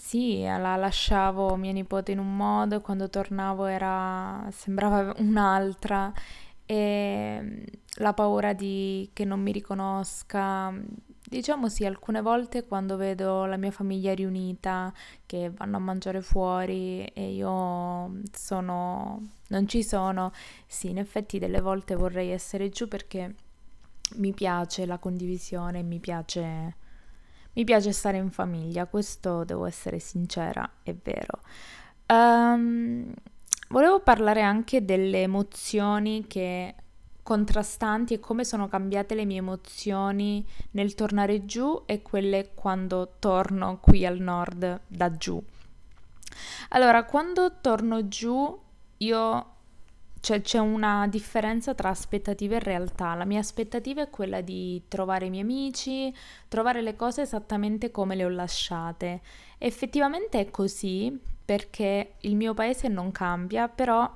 sì, 0.09 0.41
la 0.43 0.77
lasciavo 0.77 1.55
mia 1.57 1.71
nipote 1.73 2.13
in 2.13 2.19
un 2.19 2.35
modo 2.35 2.77
e 2.77 2.81
quando 2.81 3.11
tornavo 3.11 3.67
era, 3.67 4.49
sembrava 4.51 5.15
un'altra 5.19 6.11
e 6.65 7.65
la 7.97 8.15
paura 8.15 8.55
di, 8.55 9.11
che 9.13 9.27
non 9.27 9.41
mi 9.43 9.53
riconosca, 9.53 10.73
diciamo 11.25 11.69
sì, 11.69 11.85
alcune 11.85 12.23
volte 12.23 12.65
quando 12.67 12.97
vedo 12.97 13.45
la 13.45 13.59
mia 13.59 13.71
famiglia 13.71 14.15
riunita, 14.15 14.93
che 15.27 15.51
vanno 15.55 15.77
a 15.77 15.81
mangiare 15.81 16.23
fuori 16.23 17.05
e 17.05 17.33
io 17.35 18.21
sono, 18.33 19.29
non 19.49 19.69
ci 19.69 19.83
sono, 19.83 20.33
sì, 20.67 20.89
in 20.89 20.97
effetti 20.99 21.39
delle 21.39 21.61
volte 21.61 21.95
vorrei 21.97 22.31
essere 22.31 22.71
giù 22.71 22.89
perché 22.89 23.35
mi 24.17 24.33
piace 24.33 24.87
la 24.87 24.99
condivisione, 24.99 25.83
mi 25.83 25.99
piace, 25.99 26.77
mi 27.59 27.65
piace 27.65 27.91
stare 27.91 28.19
in 28.19 28.31
famiglia, 28.31 28.87
questo 28.87 29.43
devo 29.43 29.67
essere 29.67 29.99
sincera, 29.99 30.71
è 30.85 30.95
vero. 30.95 31.41
Um, 32.07 33.13
volevo 33.71 33.99
parlare 33.99 34.43
anche 34.43 34.85
delle 34.85 35.23
emozioni 35.23 36.25
che 36.29 36.73
contrastanti 37.25 38.15
e 38.15 38.21
come 38.21 38.45
sono 38.45 38.69
cambiate 38.69 39.17
le 39.17 39.25
mie 39.25 39.39
emozioni 39.39 40.47
nel 40.71 40.95
tornare 40.95 41.47
giù 41.47 41.83
e 41.85 42.01
quelle 42.01 42.53
quando 42.55 43.15
torno 43.19 43.81
qui 43.81 44.07
al 44.07 44.21
nord 44.21 44.83
da 44.87 45.17
giù. 45.17 45.43
Allora, 46.69 47.03
quando 47.07 47.59
torno 47.61 48.07
giù 48.07 48.57
io 48.99 49.55
cioè, 50.21 50.41
c'è 50.41 50.59
una 50.59 51.07
differenza 51.09 51.75
tra 51.75 51.91
aspettative 51.91 52.57
e 52.57 52.61
realtà. 52.61 53.15
La 53.15 53.25
mia 53.25 53.41
aspettativa 53.41 54.03
è 54.03 54.11
quella 54.11 54.41
di 54.41 54.83
trovare 54.89 55.27
i 55.27 55.31
miei 55.31 55.43
amici, 55.43 56.15
trovare 56.49 56.83
le 56.83 56.97
cose 56.97 57.23
esattamente 57.23 57.91
come 57.91 58.15
le 58.15 58.25
ho 58.25 58.29
lasciate. 58.29 59.21
Effettivamente 59.59 60.41
è 60.41 60.51
così 60.51 61.19
perché 61.45 62.15
il 62.21 62.37
mio 62.37 62.55
paese 62.55 62.89
non 62.89 63.11
cambia, 63.13 63.69
però 63.69 64.11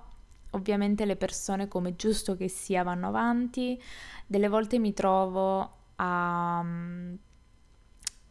ovviamente 0.51 1.05
le 1.05 1.17
persone 1.17 1.69
come 1.69 1.97
giusto 1.97 2.37
che 2.37 2.49
sia 2.49 2.83
vanno 2.83 3.09
avanti. 3.09 3.81
Delle 4.27 4.49
volte 4.49 4.79
mi 4.79 4.93
trovo 4.93 5.71
a 5.97 6.61
um, 6.63 7.17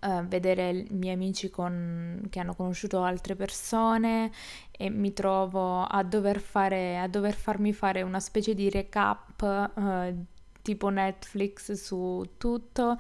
uh, 0.01 0.25
vedere 0.25 0.69
i 0.69 0.87
miei 0.91 1.13
amici 1.13 1.49
con, 1.49 2.25
che 2.29 2.39
hanno 2.39 2.55
conosciuto 2.55 3.03
altre 3.03 3.35
persone 3.35 4.31
e 4.71 4.89
mi 4.89 5.13
trovo 5.13 5.83
a 5.83 6.03
dover, 6.03 6.39
fare, 6.39 6.97
a 6.97 7.07
dover 7.07 7.33
farmi 7.33 7.73
fare 7.73 8.01
una 8.01 8.19
specie 8.19 8.53
di 8.53 8.69
recap 8.69 9.71
uh, 9.75 10.25
tipo 10.61 10.89
Netflix 10.89 11.73
su 11.73 12.23
tutto. 12.37 12.97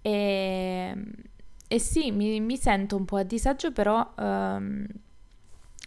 E, 0.00 0.94
e 1.68 1.78
sì, 1.78 2.10
mi, 2.10 2.40
mi, 2.40 2.56
sento 2.56 2.96
un 2.96 3.04
po' 3.04 3.16
a 3.16 3.22
disagio 3.22 3.72
però... 3.72 4.12
Um, 4.16 4.86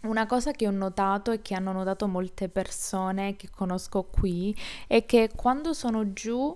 una 0.05 0.25
cosa 0.25 0.51
che 0.51 0.67
ho 0.67 0.71
notato 0.71 1.31
e 1.31 1.41
che 1.41 1.55
hanno 1.55 1.71
notato 1.71 2.07
molte 2.07 2.47
persone 2.47 3.35
che 3.35 3.49
conosco 3.49 4.03
qui 4.03 4.55
è 4.87 5.05
che 5.05 5.31
quando 5.35 5.73
sono 5.73 6.13
giù 6.13 6.55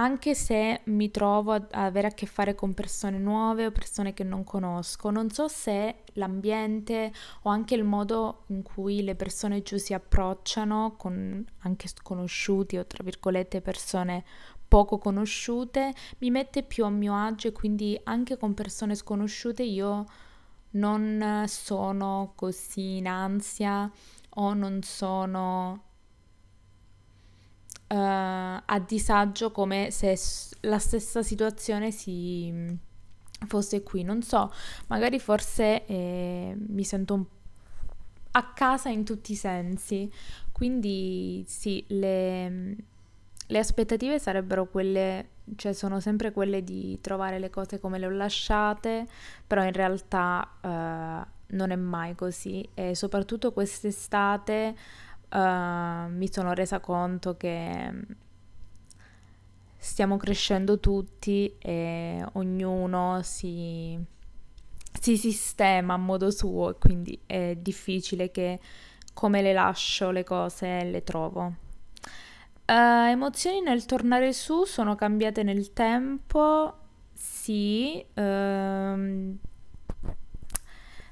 anche 0.00 0.34
se 0.34 0.80
mi 0.84 1.10
trovo 1.10 1.52
ad 1.52 1.66
avere 1.72 2.06
a 2.06 2.10
che 2.12 2.24
fare 2.24 2.54
con 2.54 2.72
persone 2.72 3.18
nuove 3.18 3.66
o 3.66 3.70
persone 3.70 4.14
che 4.14 4.24
non 4.24 4.44
conosco, 4.44 5.10
non 5.10 5.28
so 5.30 5.46
se 5.46 6.04
l'ambiente 6.14 7.12
o 7.42 7.50
anche 7.50 7.74
il 7.74 7.84
modo 7.84 8.44
in 8.46 8.62
cui 8.62 9.02
le 9.02 9.14
persone 9.14 9.60
giù 9.60 9.76
si 9.76 9.92
approcciano 9.92 10.94
con 10.96 11.44
anche 11.58 11.88
sconosciuti 11.88 12.78
o 12.78 12.86
tra 12.86 13.04
virgolette 13.04 13.60
persone 13.60 14.24
poco 14.66 14.96
conosciute 14.98 15.92
mi 16.18 16.30
mette 16.30 16.62
più 16.62 16.84
a 16.86 16.90
mio 16.90 17.14
agio 17.14 17.48
e 17.48 17.52
quindi 17.52 18.00
anche 18.04 18.38
con 18.38 18.54
persone 18.54 18.94
sconosciute 18.94 19.62
io 19.64 20.06
non 20.72 21.44
sono 21.46 22.32
così 22.36 22.98
in 22.98 23.06
ansia 23.06 23.90
o 24.36 24.54
non 24.54 24.82
sono 24.82 25.89
uh, 27.90 27.96
a 27.96 28.82
disagio 28.86 29.50
come 29.52 29.90
se 29.90 30.18
la 30.60 30.78
stessa 30.78 31.22
situazione 31.22 31.90
si 31.90 32.78
fosse 33.46 33.82
qui. 33.82 34.02
Non 34.02 34.22
so, 34.22 34.52
magari 34.88 35.18
forse 35.18 35.86
eh, 35.86 36.56
mi 36.68 36.84
sento 36.84 37.14
un 37.14 37.24
a 38.32 38.52
casa 38.52 38.88
in 38.88 39.04
tutti 39.04 39.32
i 39.32 39.36
sensi. 39.36 40.10
Quindi 40.52 41.44
sì, 41.46 41.84
le, 41.88 42.76
le 43.46 43.58
aspettative 43.58 44.18
sarebbero 44.18 44.66
quelle, 44.66 45.28
cioè 45.56 45.72
sono 45.72 46.00
sempre 46.00 46.32
quelle 46.32 46.62
di 46.62 46.98
trovare 47.00 47.38
le 47.38 47.50
cose 47.50 47.80
come 47.80 47.98
le 47.98 48.06
ho 48.06 48.10
lasciate, 48.10 49.06
però 49.46 49.64
in 49.64 49.72
realtà 49.72 50.48
uh, 50.60 51.54
non 51.56 51.70
è 51.70 51.76
mai 51.76 52.14
così 52.14 52.68
e 52.74 52.94
soprattutto 52.94 53.52
quest'estate 53.52 54.76
uh, 55.32 56.10
mi 56.10 56.30
sono 56.30 56.52
resa 56.52 56.80
conto 56.80 57.36
che 57.36 57.92
stiamo 59.76 60.16
crescendo 60.16 60.78
tutti 60.78 61.56
e 61.58 62.24
ognuno 62.34 63.20
si, 63.22 63.98
si 65.00 65.16
sistema 65.16 65.94
a 65.94 65.96
modo 65.96 66.30
suo 66.30 66.70
e 66.70 66.74
quindi 66.78 67.18
è 67.24 67.56
difficile 67.56 68.30
che 68.30 68.60
come 69.14 69.42
le 69.42 69.52
lascio 69.52 70.10
le 70.10 70.24
cose 70.24 70.84
le 70.84 71.02
trovo. 71.02 71.54
Uh, 72.66 73.08
emozioni 73.08 73.60
nel 73.60 73.84
tornare 73.84 74.32
su 74.32 74.64
sono 74.64 74.94
cambiate 74.94 75.42
nel 75.42 75.72
tempo, 75.72 76.74
sì, 77.12 78.04
uh, 78.14 79.38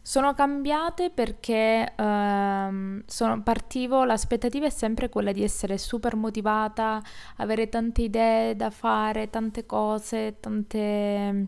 sono 0.09 0.33
cambiate 0.33 1.11
perché 1.11 1.93
um, 1.99 3.03
sono, 3.05 3.43
partivo, 3.43 4.05
l'aspettativa 4.05 4.65
è 4.65 4.71
sempre 4.71 5.11
quella 5.11 5.33
di 5.33 5.43
essere 5.43 5.77
super 5.77 6.17
motivata, 6.17 7.03
avere 7.37 7.69
tante 7.69 8.01
idee 8.01 8.57
da 8.57 8.71
fare, 8.71 9.29
tante 9.29 9.67
cose, 9.67 10.37
tante... 10.41 11.47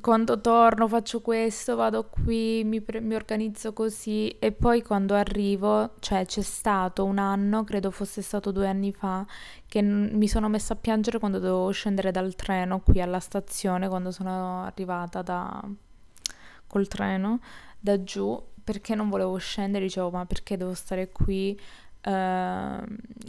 Quando 0.00 0.40
torno 0.40 0.88
faccio 0.88 1.20
questo, 1.20 1.76
vado 1.76 2.08
qui, 2.08 2.62
mi, 2.64 2.80
pre- 2.80 3.00
mi 3.00 3.14
organizzo 3.14 3.74
così. 3.74 4.30
E 4.38 4.52
poi 4.52 4.80
quando 4.80 5.14
arrivo, 5.14 5.96
cioè 5.98 6.24
c'è 6.24 6.40
stato 6.40 7.04
un 7.04 7.18
anno, 7.18 7.62
credo 7.64 7.90
fosse 7.90 8.22
stato 8.22 8.52
due 8.52 8.68
anni 8.68 8.92
fa, 8.92 9.26
che 9.66 9.82
n- 9.82 10.12
mi 10.14 10.28
sono 10.28 10.48
messa 10.48 10.72
a 10.72 10.76
piangere 10.76 11.18
quando 11.18 11.38
dovevo 11.38 11.70
scendere 11.72 12.10
dal 12.10 12.34
treno 12.36 12.80
qui 12.80 13.02
alla 13.02 13.20
stazione, 13.20 13.88
quando 13.88 14.10
sono 14.12 14.62
arrivata 14.64 15.20
da 15.20 15.62
col 16.72 16.88
treno 16.88 17.38
da 17.78 18.02
giù 18.02 18.42
perché 18.64 18.94
non 18.94 19.10
volevo 19.10 19.36
scendere, 19.36 19.84
dicevo 19.84 20.10
ma 20.10 20.24
perché 20.24 20.56
devo 20.56 20.72
stare 20.72 21.10
qui? 21.10 21.60
Uh, 22.04 22.84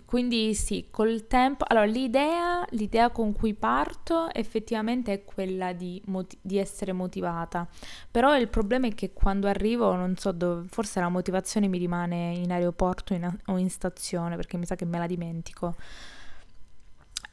quindi 0.05 0.55
sì, 0.55 0.87
col 0.89 1.27
tempo, 1.27 1.63
allora 1.67 1.85
l'idea, 1.85 2.65
l'idea 2.69 3.11
con 3.11 3.31
cui 3.31 3.53
parto 3.53 4.33
effettivamente 4.33 5.13
è 5.13 5.23
quella 5.23 5.73
di, 5.73 6.01
moti- 6.05 6.39
di, 6.41 6.57
essere 6.57 6.91
motivata, 6.91 7.67
però 8.09 8.35
il 8.35 8.47
problema 8.47 8.87
è 8.87 8.95
che 8.95 9.13
quando 9.13 9.47
arrivo 9.47 9.93
non 9.95 10.15
so 10.15 10.31
dove, 10.31 10.67
forse 10.69 10.99
la 10.99 11.09
motivazione 11.09 11.67
mi 11.67 11.77
rimane 11.77 12.33
in 12.33 12.51
aeroporto 12.51 13.13
in, 13.13 13.31
o 13.45 13.57
in 13.57 13.69
stazione 13.69 14.35
perché 14.35 14.57
mi 14.57 14.65
sa 14.65 14.75
che 14.75 14.85
me 14.85 14.97
la 14.97 15.07
dimentico. 15.07 15.75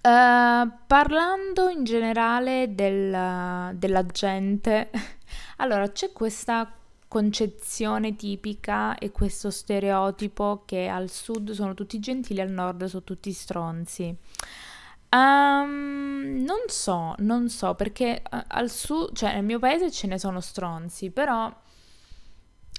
Uh, 0.02 0.70
parlando 0.86 1.68
in 1.68 1.84
generale 1.84 2.74
del, 2.74 3.76
della 3.76 4.06
gente 4.06 4.90
allora, 5.56 5.90
c'è 5.90 6.12
questa 6.12 6.72
concezione 7.10 8.14
tipica 8.14 8.96
e 8.96 9.10
questo 9.10 9.50
stereotipo 9.50 10.62
che 10.64 10.86
al 10.86 11.10
sud 11.10 11.50
sono 11.50 11.74
tutti 11.74 11.98
gentili, 11.98 12.40
al 12.40 12.50
nord 12.50 12.84
sono 12.84 13.02
tutti 13.02 13.32
stronzi. 13.32 14.16
Um, 15.10 16.44
non 16.46 16.60
so, 16.68 17.16
non 17.18 17.48
so, 17.48 17.74
perché 17.74 18.22
uh, 18.30 18.38
al 18.46 18.70
sud, 18.70 19.16
cioè 19.16 19.34
nel 19.34 19.44
mio 19.44 19.58
paese 19.58 19.90
ce 19.90 20.06
ne 20.06 20.20
sono 20.20 20.40
stronzi, 20.40 21.10
però 21.10 21.52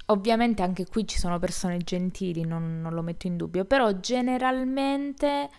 ovviamente 0.05 0.61
anche 0.61 0.85
qui 0.85 1.05
ci 1.05 1.19
sono 1.19 1.37
persone 1.37 1.79
gentili, 1.79 2.45
non, 2.45 2.79
non 2.79 2.93
lo 2.93 3.01
metto 3.01 3.27
in 3.27 3.35
dubbio, 3.35 3.65
però 3.65 3.99
generalmente 3.99 5.49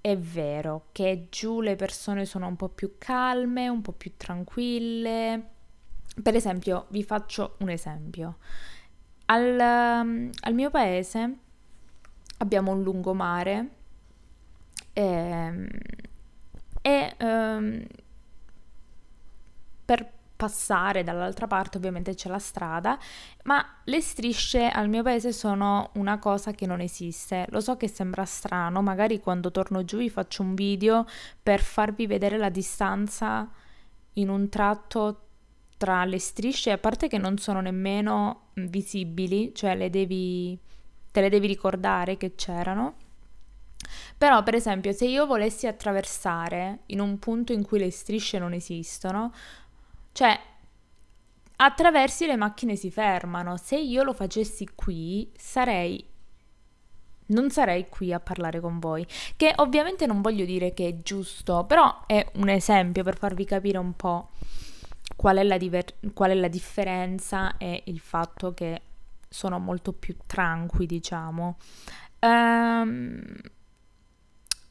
è 0.00 0.16
vero 0.18 0.88
che 0.90 1.28
giù 1.30 1.60
le 1.60 1.76
persone 1.76 2.24
sono 2.24 2.48
un 2.48 2.56
po' 2.56 2.70
più 2.70 2.94
calme, 2.98 3.68
un 3.68 3.82
po' 3.82 3.92
più 3.92 4.14
tranquille 4.16 5.50
per 6.22 6.34
esempio, 6.34 6.86
vi 6.88 7.02
faccio 7.02 7.56
un 7.58 7.70
esempio. 7.70 8.38
Al, 9.26 9.58
um, 9.58 10.30
al 10.40 10.54
mio 10.54 10.70
paese 10.70 11.38
abbiamo 12.38 12.72
un 12.72 12.82
lungomare 12.82 13.68
ehm, 14.92 15.68
e 16.80 17.16
um, 17.18 17.86
per 19.84 20.14
passare 20.36 21.02
dall'altra 21.02 21.46
parte 21.46 21.78
ovviamente 21.78 22.14
c'è 22.14 22.28
la 22.28 22.38
strada, 22.38 22.98
ma 23.44 23.64
le 23.84 24.00
strisce 24.00 24.68
al 24.68 24.88
mio 24.88 25.02
paese 25.02 25.32
sono 25.32 25.90
una 25.94 26.18
cosa 26.18 26.52
che 26.52 26.66
non 26.66 26.80
esiste. 26.80 27.46
Lo 27.48 27.60
so 27.60 27.76
che 27.76 27.88
sembra 27.88 28.24
strano, 28.24 28.82
magari 28.82 29.18
quando 29.18 29.50
torno 29.50 29.84
giù 29.84 29.96
vi 29.96 30.10
faccio 30.10 30.42
un 30.42 30.54
video 30.54 31.06
per 31.42 31.60
farvi 31.60 32.06
vedere 32.06 32.36
la 32.36 32.50
distanza 32.50 33.50
in 34.14 34.28
un 34.28 34.48
tratto 34.48 35.25
tra 35.76 36.04
le 36.04 36.18
strisce, 36.18 36.70
a 36.70 36.78
parte 36.78 37.08
che 37.08 37.18
non 37.18 37.38
sono 37.38 37.60
nemmeno 37.60 38.48
visibili, 38.54 39.54
cioè 39.54 39.76
le 39.76 39.90
devi, 39.90 40.58
te 41.10 41.20
le 41.20 41.28
devi 41.28 41.46
ricordare 41.46 42.16
che 42.16 42.34
c'erano. 42.34 42.94
Però, 44.16 44.42
per 44.42 44.54
esempio, 44.54 44.92
se 44.92 45.06
io 45.06 45.26
volessi 45.26 45.66
attraversare 45.66 46.80
in 46.86 47.00
un 47.00 47.18
punto 47.18 47.52
in 47.52 47.62
cui 47.62 47.78
le 47.78 47.90
strisce 47.90 48.38
non 48.38 48.52
esistono, 48.52 49.32
cioè 50.12 50.38
attraversi 51.56 52.26
le 52.26 52.36
macchine 52.36 52.76
si 52.76 52.90
fermano. 52.90 53.56
Se 53.56 53.76
io 53.76 54.02
lo 54.02 54.12
facessi 54.12 54.68
qui, 54.74 55.30
sarei 55.36 56.14
non 57.28 57.50
sarei 57.50 57.88
qui 57.88 58.12
a 58.12 58.20
parlare 58.20 58.60
con 58.60 58.78
voi. 58.78 59.06
Che 59.36 59.52
ovviamente 59.56 60.06
non 60.06 60.20
voglio 60.20 60.44
dire 60.44 60.72
che 60.74 60.88
è 60.88 61.02
giusto, 61.02 61.64
però 61.64 62.04
è 62.06 62.24
un 62.34 62.48
esempio 62.48 63.02
per 63.02 63.18
farvi 63.18 63.44
capire 63.44 63.78
un 63.78 63.94
po' 63.94 64.30
qual 65.16 65.38
è 65.38 65.42
la, 65.42 65.56
diver- 65.56 66.12
qual 66.12 66.30
è 66.30 66.34
la 66.34 66.48
differenza 66.48 67.56
e 67.56 67.82
il 67.86 67.98
fatto 67.98 68.52
che 68.54 68.82
sono 69.28 69.58
molto 69.58 69.92
più 69.92 70.14
tranqui, 70.26 70.86
diciamo. 70.86 71.56
Um, 72.20 73.24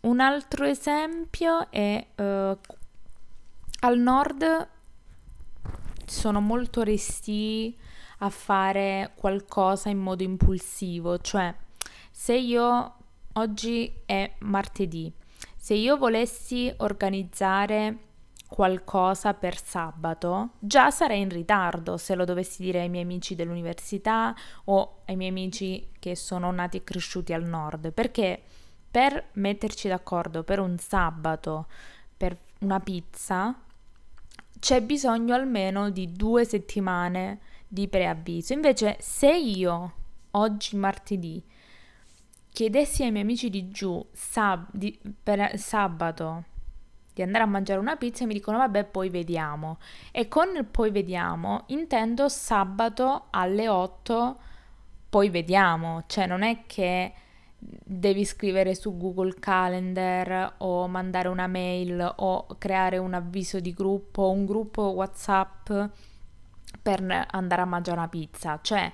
un 0.02 0.20
altro 0.20 0.66
esempio 0.66 1.70
è 1.72 2.06
uh, 2.16 2.58
al 3.80 3.98
nord 3.98 4.68
sono 6.06 6.40
molto 6.40 6.84
resti 6.84 7.76
a 8.20 8.30
fare 8.30 9.12
qualcosa 9.16 9.90
in 9.90 9.98
modo 9.98 10.24
impulsivo, 10.24 11.20
cioè 11.20 11.54
se 12.12 12.36
io 12.36 12.96
oggi 13.34 13.92
è 14.06 14.36
martedì, 14.40 15.12
se 15.56 15.74
io 15.74 15.98
volessi 15.98 16.72
organizzare 16.78 17.98
qualcosa 18.48 19.34
per 19.34 19.62
sabato, 19.62 20.52
già 20.60 20.92
sarei 20.92 21.22
in 21.22 21.30
ritardo 21.30 21.98
se 21.98 22.16
lo 22.16 22.26
dovessi 22.26 22.62
dire 22.62 22.82
ai 22.82 22.90
miei 22.90 23.04
amici 23.04 23.36
dell'università 23.36 24.36
o 24.66 25.02
ai 25.06 25.16
miei 25.16 25.32
amici 25.32 25.90
che 26.00 26.16
sono 26.16 26.52
nati 26.52 26.78
e 26.78 26.84
cresciuti 26.84 27.34
al 27.34 27.44
nord, 27.44 27.92
perché 27.92 28.42
per 28.90 29.30
metterci 29.34 29.88
d'accordo 29.88 30.44
per 30.44 30.60
un 30.60 30.78
sabato, 30.78 31.68
per 32.16 32.38
una 32.60 32.80
pizza, 32.80 33.54
c'è 34.60 34.82
bisogno 34.82 35.36
almeno 35.36 35.90
di 35.90 36.12
due 36.12 36.46
settimane 36.46 37.40
di 37.68 37.88
preavviso. 37.88 38.54
Invece, 38.54 38.96
se 39.00 39.36
io 39.36 39.94
oggi 40.32 40.76
martedì 40.78 41.44
chiedessi 42.50 43.04
ai 43.04 43.12
miei 43.12 43.24
amici 43.24 43.50
di 43.50 43.70
giù 43.70 44.04
sab- 44.14 44.70
di, 44.72 44.98
per 45.22 45.58
sabato 45.60 46.54
di 47.16 47.24
andare 47.24 47.46
a 47.46 47.48
mangiare 47.48 47.80
una 47.80 47.96
pizza 47.96 48.24
e 48.24 48.28
mi 48.28 48.34
dicono 48.34 48.58
vabbè 48.58 48.84
poi 48.84 49.10
vediamo 49.10 49.80
e 50.12 50.28
con 50.28 50.56
il 50.56 50.66
poi 50.66 50.92
vediamo 50.92 51.64
intendo 51.68 52.30
sabato 52.30 53.28
alle 53.32 53.68
8 53.68 54.38
poi 55.10 55.30
vediamo 55.30 56.04
cioè 56.06 56.28
non 56.28 56.44
è 56.44 56.66
che 56.68 57.14
devi 57.58 58.26
scrivere 58.26 58.76
su 58.76 58.98
Google 58.98 59.34
Calendar 59.40 60.56
o 60.58 60.88
mandare 60.88 61.30
una 61.30 61.48
mail 61.48 62.14
o 62.18 62.46
creare 62.58 62.98
un 62.98 63.14
avviso 63.14 63.60
di 63.60 63.74
gruppo 63.74 64.24
o 64.24 64.32
un 64.32 64.46
gruppo 64.46 64.90
WhatsApp 64.90 65.72
per 66.82 67.28
andare 67.32 67.62
a 67.62 67.66
mangiare 67.66 67.98
una 67.98 68.08
pizza. 68.08 68.60
Cioè, 68.62 68.92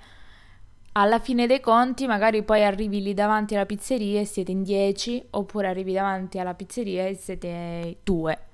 alla 0.94 1.20
fine 1.20 1.48
dei 1.48 1.60
conti, 1.60 2.06
magari 2.08 2.44
poi 2.44 2.64
arrivi 2.64 3.02
lì 3.02 3.14
davanti 3.14 3.56
alla 3.56 3.66
pizzeria 3.66 4.20
e 4.20 4.26
siete 4.26 4.52
in 4.52 4.64
10, 4.64 5.28
oppure 5.32 5.68
arrivi 5.68 5.94
davanti 5.94 6.40
alla 6.40 6.54
pizzeria 6.54 7.06
e 7.06 7.16
siete 7.16 8.00
due. 8.04 8.48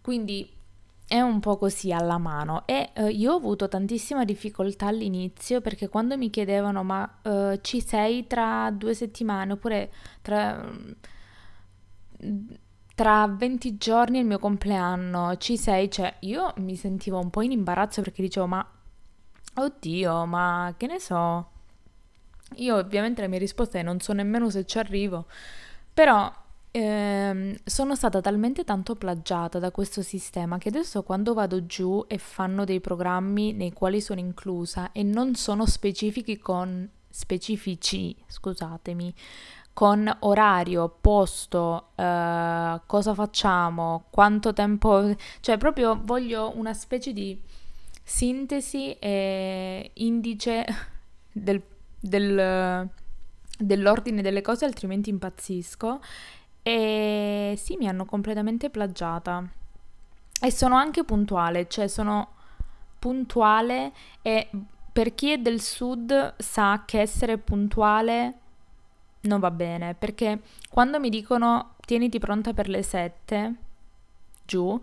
Quindi 0.00 0.56
è 1.06 1.20
un 1.20 1.40
po' 1.40 1.56
così 1.56 1.90
alla 1.90 2.18
mano 2.18 2.66
e 2.66 2.90
uh, 2.96 3.06
io 3.06 3.32
ho 3.32 3.36
avuto 3.36 3.66
tantissima 3.66 4.24
difficoltà 4.24 4.88
all'inizio 4.88 5.62
perché 5.62 5.88
quando 5.88 6.18
mi 6.18 6.28
chiedevano 6.28 6.82
ma 6.82 7.18
uh, 7.22 7.58
ci 7.62 7.80
sei 7.80 8.26
tra 8.26 8.70
due 8.70 8.92
settimane 8.92 9.52
oppure 9.52 9.90
tra, 10.20 10.70
tra 12.94 13.26
20 13.26 13.78
giorni 13.78 14.18
è 14.18 14.20
il 14.20 14.26
mio 14.26 14.38
compleanno, 14.38 15.38
ci 15.38 15.56
sei? 15.56 15.90
Cioè 15.90 16.16
io 16.20 16.52
mi 16.58 16.76
sentivo 16.76 17.18
un 17.18 17.30
po' 17.30 17.40
in 17.40 17.52
imbarazzo 17.52 18.02
perché 18.02 18.20
dicevo 18.20 18.46
ma 18.46 18.70
oddio 19.54 20.26
ma 20.26 20.74
che 20.76 20.86
ne 20.86 20.98
so. 21.00 21.56
Io 22.56 22.76
ovviamente 22.76 23.20
la 23.20 23.28
mia 23.28 23.38
risposta 23.38 23.78
è 23.78 23.82
non 23.82 24.00
so 24.00 24.12
nemmeno 24.12 24.50
se 24.50 24.64
ci 24.64 24.78
arrivo, 24.78 25.26
però 25.92 26.32
Ehm, 26.70 27.56
sono 27.64 27.96
stata 27.96 28.20
talmente 28.20 28.62
tanto 28.62 28.94
plagiata 28.94 29.58
da 29.58 29.70
questo 29.70 30.02
sistema 30.02 30.58
che 30.58 30.68
adesso 30.68 31.02
quando 31.02 31.32
vado 31.32 31.64
giù 31.64 32.04
e 32.06 32.18
fanno 32.18 32.64
dei 32.64 32.80
programmi 32.80 33.52
nei 33.52 33.72
quali 33.72 34.00
sono 34.00 34.20
inclusa 34.20 34.92
e 34.92 35.02
non 35.02 35.34
sono 35.34 35.66
specifici 35.66 36.38
con 36.38 36.88
specifici, 37.08 38.14
scusatemi, 38.26 39.14
con 39.72 40.14
orario, 40.20 40.94
posto, 41.00 41.88
eh, 41.94 42.80
cosa 42.86 43.14
facciamo, 43.14 44.04
quanto 44.10 44.52
tempo, 44.52 45.16
cioè 45.40 45.56
proprio 45.56 45.98
voglio 46.02 46.52
una 46.56 46.74
specie 46.74 47.12
di 47.12 47.40
sintesi 48.02 48.92
e 48.98 49.90
indice 49.94 50.64
del, 51.32 51.62
del, 51.98 52.88
dell'ordine 53.58 54.22
delle 54.22 54.42
cose, 54.42 54.64
altrimenti 54.64 55.10
impazzisco 55.10 56.00
e 56.62 57.54
sì, 57.56 57.76
mi 57.76 57.88
hanno 57.88 58.04
completamente 58.04 58.70
plagiata. 58.70 59.46
E 60.40 60.52
sono 60.52 60.76
anche 60.76 61.04
puntuale, 61.04 61.66
cioè 61.66 61.88
sono 61.88 62.34
puntuale 62.98 63.92
e 64.22 64.48
per 64.92 65.14
chi 65.14 65.32
è 65.32 65.38
del 65.38 65.60
sud 65.60 66.34
sa 66.38 66.82
che 66.84 67.00
essere 67.00 67.38
puntuale 67.38 68.34
non 69.22 69.40
va 69.40 69.50
bene, 69.50 69.94
perché 69.94 70.42
quando 70.68 71.00
mi 71.00 71.08
dicono 71.08 71.74
tieniti 71.84 72.18
pronta 72.18 72.52
per 72.52 72.68
le 72.68 72.82
7 72.82 73.54
giù, 74.44 74.80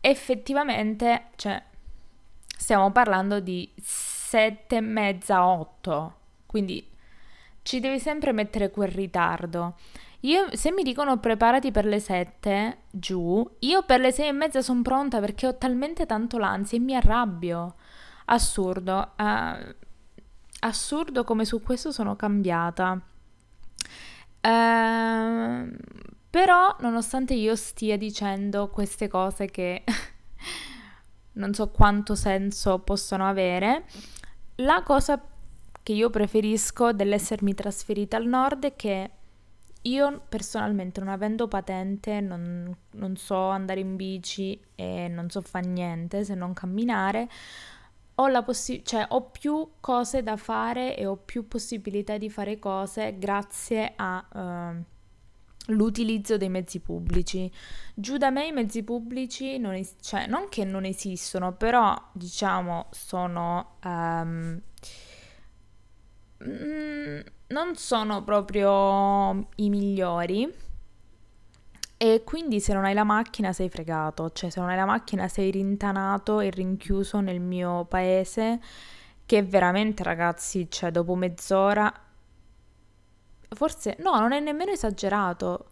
effettivamente, 0.00 1.26
cioè, 1.36 1.62
stiamo 2.46 2.90
parlando 2.92 3.40
di 3.40 3.70
7 4.34 4.74
e 4.74 4.80
mezza, 4.80 5.46
8, 5.46 6.14
quindi 6.44 6.84
ci 7.62 7.78
devi 7.78 8.00
sempre 8.00 8.32
mettere 8.32 8.68
quel 8.68 8.88
ritardo. 8.88 9.76
Io, 10.22 10.48
se 10.56 10.72
mi 10.72 10.82
dicono 10.82 11.20
preparati 11.20 11.70
per 11.70 11.84
le 11.84 12.00
7 12.00 12.78
giù, 12.90 13.48
io 13.60 13.84
per 13.84 14.00
le 14.00 14.10
6 14.10 14.26
e 14.26 14.32
mezza 14.32 14.60
sono 14.60 14.82
pronta 14.82 15.20
perché 15.20 15.46
ho 15.46 15.56
talmente 15.56 16.04
tanto 16.04 16.38
l'ansia 16.38 16.78
e 16.78 16.80
mi 16.80 16.96
arrabbio. 16.96 17.76
Assurdo. 18.24 19.12
Uh, 19.16 19.72
assurdo 20.58 21.22
come 21.22 21.44
su 21.44 21.62
questo 21.62 21.92
sono 21.92 22.16
cambiata. 22.16 23.00
Uh, 24.40 25.76
però, 26.28 26.76
nonostante 26.80 27.34
io 27.34 27.54
stia 27.54 27.96
dicendo 27.96 28.68
queste 28.68 29.06
cose 29.06 29.46
che 29.46 29.84
non 31.34 31.54
so 31.54 31.70
quanto 31.70 32.16
senso 32.16 32.80
possono 32.80 33.28
avere, 33.28 33.84
la 34.56 34.82
cosa 34.82 35.20
che 35.82 35.92
io 35.92 36.10
preferisco 36.10 36.92
dell'essermi 36.92 37.54
trasferita 37.54 38.16
al 38.16 38.26
nord 38.26 38.64
è 38.64 38.76
che 38.76 39.10
io 39.82 40.22
personalmente 40.28 41.00
non 41.00 41.10
avendo 41.10 41.46
patente 41.46 42.20
non, 42.20 42.74
non 42.92 43.16
so 43.16 43.36
andare 43.48 43.80
in 43.80 43.96
bici 43.96 44.58
e 44.74 45.08
non 45.08 45.28
so 45.28 45.42
fare 45.42 45.66
niente 45.66 46.24
se 46.24 46.34
non 46.34 46.54
camminare, 46.54 47.28
ho, 48.16 48.42
possi- 48.44 48.82
cioè, 48.84 49.04
ho 49.08 49.22
più 49.30 49.72
cose 49.80 50.22
da 50.22 50.36
fare 50.36 50.96
e 50.96 51.04
ho 51.04 51.16
più 51.16 51.48
possibilità 51.48 52.16
di 52.16 52.30
fare 52.30 52.58
cose 52.58 53.18
grazie 53.18 53.92
all'utilizzo 53.96 54.88
uh, 54.88 54.92
dei 56.36 56.48
mezzi 56.48 56.80
pubblici. 56.80 57.50
Giù 57.94 58.16
da 58.16 58.30
me 58.30 58.46
i 58.46 58.52
mezzi 58.52 58.82
pubblici 58.82 59.58
non, 59.58 59.74
es- 59.74 59.96
cioè, 60.00 60.26
non 60.26 60.48
che 60.48 60.64
non 60.64 60.84
esistono, 60.84 61.52
però 61.52 61.94
diciamo 62.12 62.86
sono... 62.90 63.76
Um, 63.84 64.60
non 67.46 67.76
sono 67.76 68.22
proprio 68.22 69.48
i 69.56 69.70
migliori. 69.70 70.52
E 71.96 72.22
quindi 72.24 72.60
se 72.60 72.74
non 72.74 72.84
hai 72.84 72.92
la 72.92 73.04
macchina 73.04 73.52
sei 73.52 73.70
fregato, 73.70 74.30
cioè 74.32 74.50
se 74.50 74.60
non 74.60 74.68
hai 74.68 74.76
la 74.76 74.84
macchina 74.84 75.28
sei 75.28 75.50
rintanato 75.50 76.40
e 76.40 76.50
rinchiuso 76.50 77.20
nel 77.20 77.40
mio 77.40 77.86
paese, 77.86 78.60
che 79.24 79.42
veramente 79.42 80.02
ragazzi, 80.02 80.66
cioè 80.70 80.90
dopo 80.90 81.14
mezz'ora, 81.14 81.90
forse 83.54 83.96
no, 84.00 84.18
non 84.18 84.32
è 84.32 84.40
nemmeno 84.40 84.72
esagerato, 84.72 85.66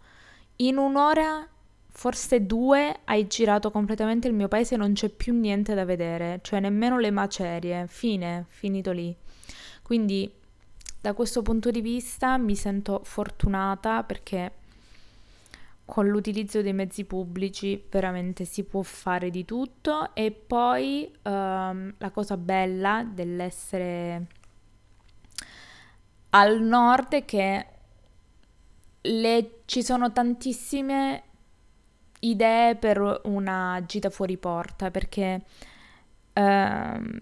in 0.56 0.76
un'ora, 0.76 1.46
forse 1.88 2.46
due, 2.46 3.00
hai 3.04 3.26
girato 3.26 3.70
completamente 3.70 4.28
il 4.28 4.34
mio 4.34 4.48
paese 4.48 4.74
e 4.74 4.78
non 4.78 4.92
c'è 4.92 5.08
più 5.08 5.34
niente 5.34 5.74
da 5.74 5.84
vedere, 5.84 6.40
cioè 6.42 6.60
nemmeno 6.60 6.98
le 6.98 7.10
macerie, 7.10 7.86
fine, 7.88 8.46
finito 8.48 8.92
lì. 8.92 9.14
Quindi 9.82 10.32
da 11.00 11.14
questo 11.14 11.42
punto 11.42 11.70
di 11.70 11.80
vista 11.80 12.38
mi 12.38 12.54
sento 12.54 13.00
fortunata 13.02 14.04
perché 14.04 14.52
con 15.84 16.06
l'utilizzo 16.06 16.62
dei 16.62 16.72
mezzi 16.72 17.04
pubblici 17.04 17.84
veramente 17.90 18.44
si 18.44 18.62
può 18.62 18.82
fare 18.82 19.28
di 19.30 19.44
tutto. 19.44 20.14
E 20.14 20.30
poi 20.30 21.12
um, 21.22 21.92
la 21.98 22.10
cosa 22.10 22.36
bella 22.36 23.04
dell'essere 23.06 24.26
al 26.30 26.60
nord 26.62 27.12
è 27.14 27.24
che 27.24 27.66
le, 29.02 29.62
ci 29.66 29.82
sono 29.82 30.12
tantissime 30.12 31.22
idee 32.20 32.76
per 32.76 33.20
una 33.24 33.82
gita 33.86 34.10
fuori 34.10 34.36
porta 34.36 34.90
perché 34.90 35.42
ehm, 36.32 37.18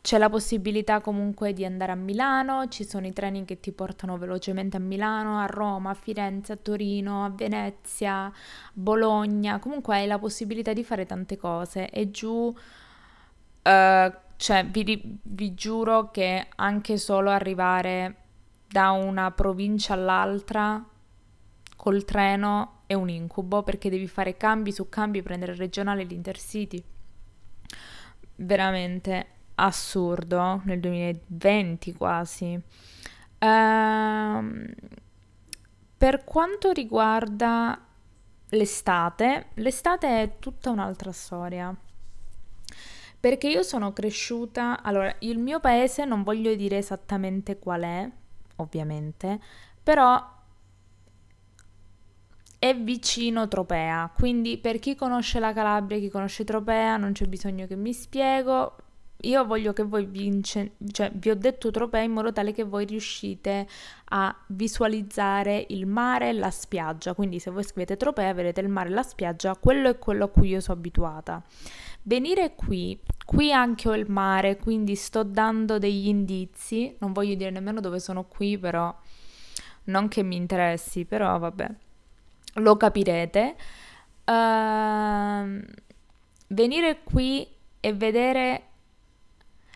c'è 0.00 0.18
la 0.18 0.28
possibilità 0.28 1.00
comunque 1.00 1.54
di 1.54 1.64
andare 1.64 1.92
a 1.92 1.94
Milano, 1.94 2.68
ci 2.68 2.84
sono 2.84 3.06
i 3.06 3.12
treni 3.14 3.46
che 3.46 3.58
ti 3.58 3.72
portano 3.72 4.18
velocemente 4.18 4.76
a 4.76 4.80
Milano, 4.80 5.40
a 5.40 5.46
Roma, 5.46 5.90
a 5.90 5.94
Firenze, 5.94 6.52
a 6.52 6.56
Torino, 6.56 7.24
a 7.24 7.30
Venezia, 7.30 8.30
Bologna, 8.74 9.58
comunque 9.58 9.96
hai 9.96 10.06
la 10.06 10.18
possibilità 10.18 10.74
di 10.74 10.84
fare 10.84 11.06
tante 11.06 11.38
cose. 11.38 11.88
E 11.88 12.10
giù, 12.10 12.54
eh, 13.62 14.12
cioè 14.36 14.66
vi, 14.66 15.18
vi 15.22 15.54
giuro 15.54 16.10
che 16.10 16.48
anche 16.54 16.98
solo 16.98 17.30
arrivare 17.30 18.23
da 18.74 18.90
una 18.90 19.30
provincia 19.30 19.94
all'altra 19.94 20.84
col 21.76 22.04
treno 22.04 22.80
è 22.86 22.94
un 22.94 23.08
incubo 23.08 23.62
perché 23.62 23.88
devi 23.88 24.08
fare 24.08 24.36
cambi 24.36 24.72
su 24.72 24.88
cambi, 24.88 25.22
prendere 25.22 25.52
il 25.52 25.58
regionale 25.58 26.02
e 26.02 26.06
l'intercity. 26.06 26.82
Veramente 28.34 29.26
assurdo 29.54 30.60
nel 30.64 30.80
2020 30.80 31.92
quasi. 31.92 32.60
Ehm, 33.38 34.74
per 35.96 36.24
quanto 36.24 36.72
riguarda 36.72 37.80
l'estate, 38.48 39.50
l'estate 39.54 40.20
è 40.20 40.38
tutta 40.40 40.70
un'altra 40.70 41.12
storia. 41.12 41.72
Perché 43.20 43.46
io 43.46 43.62
sono 43.62 43.92
cresciuta, 43.92 44.82
allora, 44.82 45.14
il 45.20 45.38
mio 45.38 45.60
paese 45.60 46.04
non 46.04 46.24
voglio 46.24 46.52
dire 46.56 46.78
esattamente 46.78 47.60
qual 47.60 47.82
è, 47.82 48.10
ovviamente, 48.56 49.40
però 49.82 50.32
è 52.64 52.74
vicino 52.74 53.46
Tropea, 53.46 54.10
quindi 54.16 54.56
per 54.56 54.78
chi 54.78 54.94
conosce 54.94 55.38
la 55.38 55.52
Calabria, 55.52 55.98
chi 55.98 56.08
conosce 56.08 56.44
Tropea, 56.44 56.96
non 56.96 57.12
c'è 57.12 57.26
bisogno 57.26 57.66
che 57.66 57.76
mi 57.76 57.92
spiego. 57.92 58.76
Io 59.24 59.44
voglio 59.44 59.72
che 59.72 59.82
voi 59.82 60.06
vince, 60.06 60.72
cioè 60.90 61.10
vi 61.12 61.28
ho 61.30 61.34
detto 61.34 61.70
Tropea 61.70 62.00
in 62.00 62.12
modo 62.12 62.32
tale 62.32 62.52
che 62.52 62.64
voi 62.64 62.86
riuscite 62.86 63.66
a 64.06 64.34
visualizzare 64.48 65.66
il 65.68 65.86
mare 65.86 66.30
e 66.30 66.32
la 66.32 66.50
spiaggia. 66.50 67.14
Quindi 67.14 67.38
se 67.38 67.50
voi 67.50 67.64
scrivete 67.64 67.96
Tropea 67.98 68.32
vedete 68.32 68.60
il 68.60 68.68
mare 68.68 68.88
e 68.88 68.92
la 68.92 69.02
spiaggia, 69.02 69.56
quello 69.56 69.90
è 69.90 69.98
quello 69.98 70.24
a 70.24 70.28
cui 70.28 70.48
io 70.48 70.60
sono 70.60 70.78
abituata. 70.78 71.42
Venire 72.06 72.54
qui, 72.54 73.00
qui 73.24 73.50
anche 73.50 73.88
ho 73.88 73.94
il 73.94 74.10
mare, 74.10 74.58
quindi 74.58 74.94
sto 74.94 75.22
dando 75.22 75.78
degli 75.78 76.06
indizi, 76.06 76.94
non 76.98 77.12
voglio 77.12 77.34
dire 77.34 77.50
nemmeno 77.50 77.80
dove 77.80 77.98
sono 77.98 78.24
qui, 78.24 78.58
però 78.58 78.94
non 79.84 80.08
che 80.08 80.22
mi 80.22 80.36
interessi, 80.36 81.06
però 81.06 81.38
vabbè, 81.38 81.70
lo 82.54 82.76
capirete. 82.76 83.56
Uh, 84.26 85.62
venire 86.48 87.00
qui 87.04 87.46
e 87.80 87.92
vedere 87.92 88.62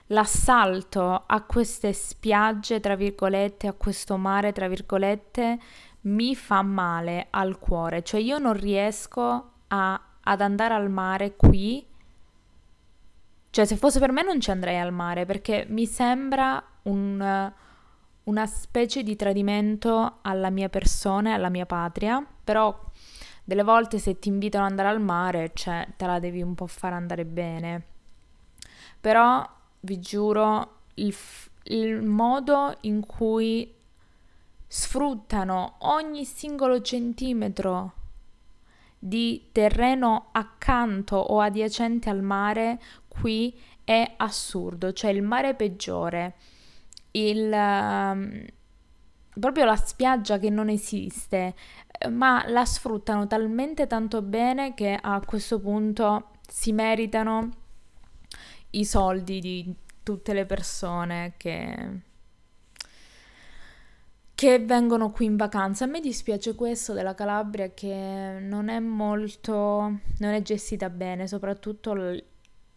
l'assalto 0.09 1.25
a 1.27 1.43
queste 1.43 1.93
spiagge, 1.93 2.81
tra 2.81 2.95
virgolette, 2.95 3.67
a 3.67 3.73
questo 3.73 4.17
mare, 4.17 4.53
tra 4.53 4.69
virgolette, 4.69 5.59
mi 6.03 6.35
fa 6.35 6.63
male 6.63 7.29
al 7.31 7.59
cuore. 7.59 8.03
Cioè 8.03 8.21
io 8.21 8.39
non 8.39 8.55
riesco 8.55 9.51
a, 9.69 10.01
ad 10.23 10.41
andare 10.41 10.75
al 10.75 10.91
mare 10.91 11.37
qui. 11.37 11.87
Cioè 13.51 13.65
se 13.65 13.77
fosse 13.77 13.99
per 13.99 14.13
me 14.13 14.23
non 14.23 14.41
ci 14.41 14.51
andrei 14.51 14.79
al 14.79 14.93
mare 14.93 15.25
perché 15.27 15.67
mi 15.69 15.87
sembra 15.87 16.63
un, 16.83 17.53
una 18.25 18.47
specie 18.47 19.03
di 19.03 19.17
tradimento 19.17 20.19
alla 20.23 20.51
mia 20.51 20.69
persona 20.69 21.31
e 21.31 21.33
alla 21.33 21.49
mia 21.49 21.67
patria. 21.67 22.25
Però 22.45 22.79
delle 23.45 23.63
volte 23.63 23.99
se 23.99 24.19
ti 24.19 24.29
invitano 24.29 24.65
ad 24.65 24.71
andare 24.71 24.89
al 24.91 25.01
mare, 25.01 25.53
cioè 25.55 25.89
te 25.97 26.07
la 26.07 26.19
devi 26.19 26.43
un 26.43 26.55
po' 26.55 26.67
far 26.67 26.93
andare 26.93 27.25
bene. 27.25 27.83
Però 29.01 29.47
vi 29.81 29.99
giuro, 30.01 30.81
il, 30.95 31.15
il 31.65 32.03
modo 32.03 32.77
in 32.83 33.07
cui 33.07 33.75
sfruttano 34.67 35.77
ogni 35.79 36.27
singolo 36.27 36.83
centimetro 36.83 37.93
di 38.99 39.49
terreno 39.53 40.29
accanto 40.33 41.17
o 41.17 41.41
adiacente 41.41 42.11
al 42.11 42.23
mare 42.23 42.79
qui 43.21 43.59
è 43.85 44.15
assurdo, 44.19 44.93
cioè 44.93 45.11
il 45.11 45.23
mare 45.23 45.55
peggiore, 45.55 46.35
il, 47.13 47.51
um, 47.51 48.45
proprio 49.39 49.65
la 49.65 49.77
spiaggia 49.77 50.39
che 50.39 50.51
non 50.51 50.69
esiste, 50.69 51.55
ma 52.11 52.45
la 52.49 52.65
sfruttano 52.65 53.27
talmente 53.27 53.87
tanto 53.87 54.23
bene 54.23 54.75
che 54.75 54.99
a 55.01 55.21
questo 55.25 55.59
punto 55.59 56.31
si 56.47 56.73
meritano 56.73 57.51
i 58.71 58.85
soldi 58.85 59.41
di 59.41 59.75
tutte 60.03 60.33
le 60.33 60.47
persone 60.47 61.35
che, 61.37 62.01
che 64.35 64.59
vengono 64.59 65.11
qui 65.11 65.27
in 65.27 65.37
vacanza. 65.37 65.85
A 65.85 65.89
me 65.89 66.01
dispiace 66.01 66.55
questo 66.55 66.93
della 66.93 67.15
Calabria 67.15 67.73
che 67.73 68.39
non 68.41 68.69
è 68.69 68.79
molto, 68.81 70.01
non 70.19 70.33
è 70.33 70.43
gestita 70.43 70.91
bene, 70.91 71.27
soprattutto 71.27 71.95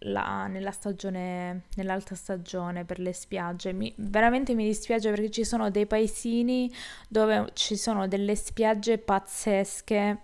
la, 0.04 0.48
nella 0.48 0.72
stagione, 0.72 1.64
nell'alta 1.76 2.16
stagione 2.16 2.86
per 2.86 3.00
le 3.00 3.14
spiagge. 3.14 3.74
Mi, 3.74 3.94
veramente 3.98 4.54
mi 4.56 4.66
dispiace 4.66 5.10
perché 5.10 5.30
ci 5.30 5.44
sono 5.44 5.70
dei 5.70 5.86
paesini 5.86 6.72
dove 7.08 7.52
ci 7.54 7.76
sono 7.76 8.08
delle 8.08 8.36
spiagge 8.36 8.98
pazzesche 8.98 10.20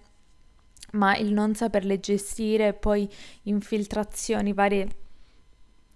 ma 0.89 1.17
il 1.17 1.33
non 1.33 1.53
saperle 1.53 1.99
gestire, 1.99 2.73
poi 2.73 3.09
infiltrazioni 3.43 4.53
varie 4.53 4.87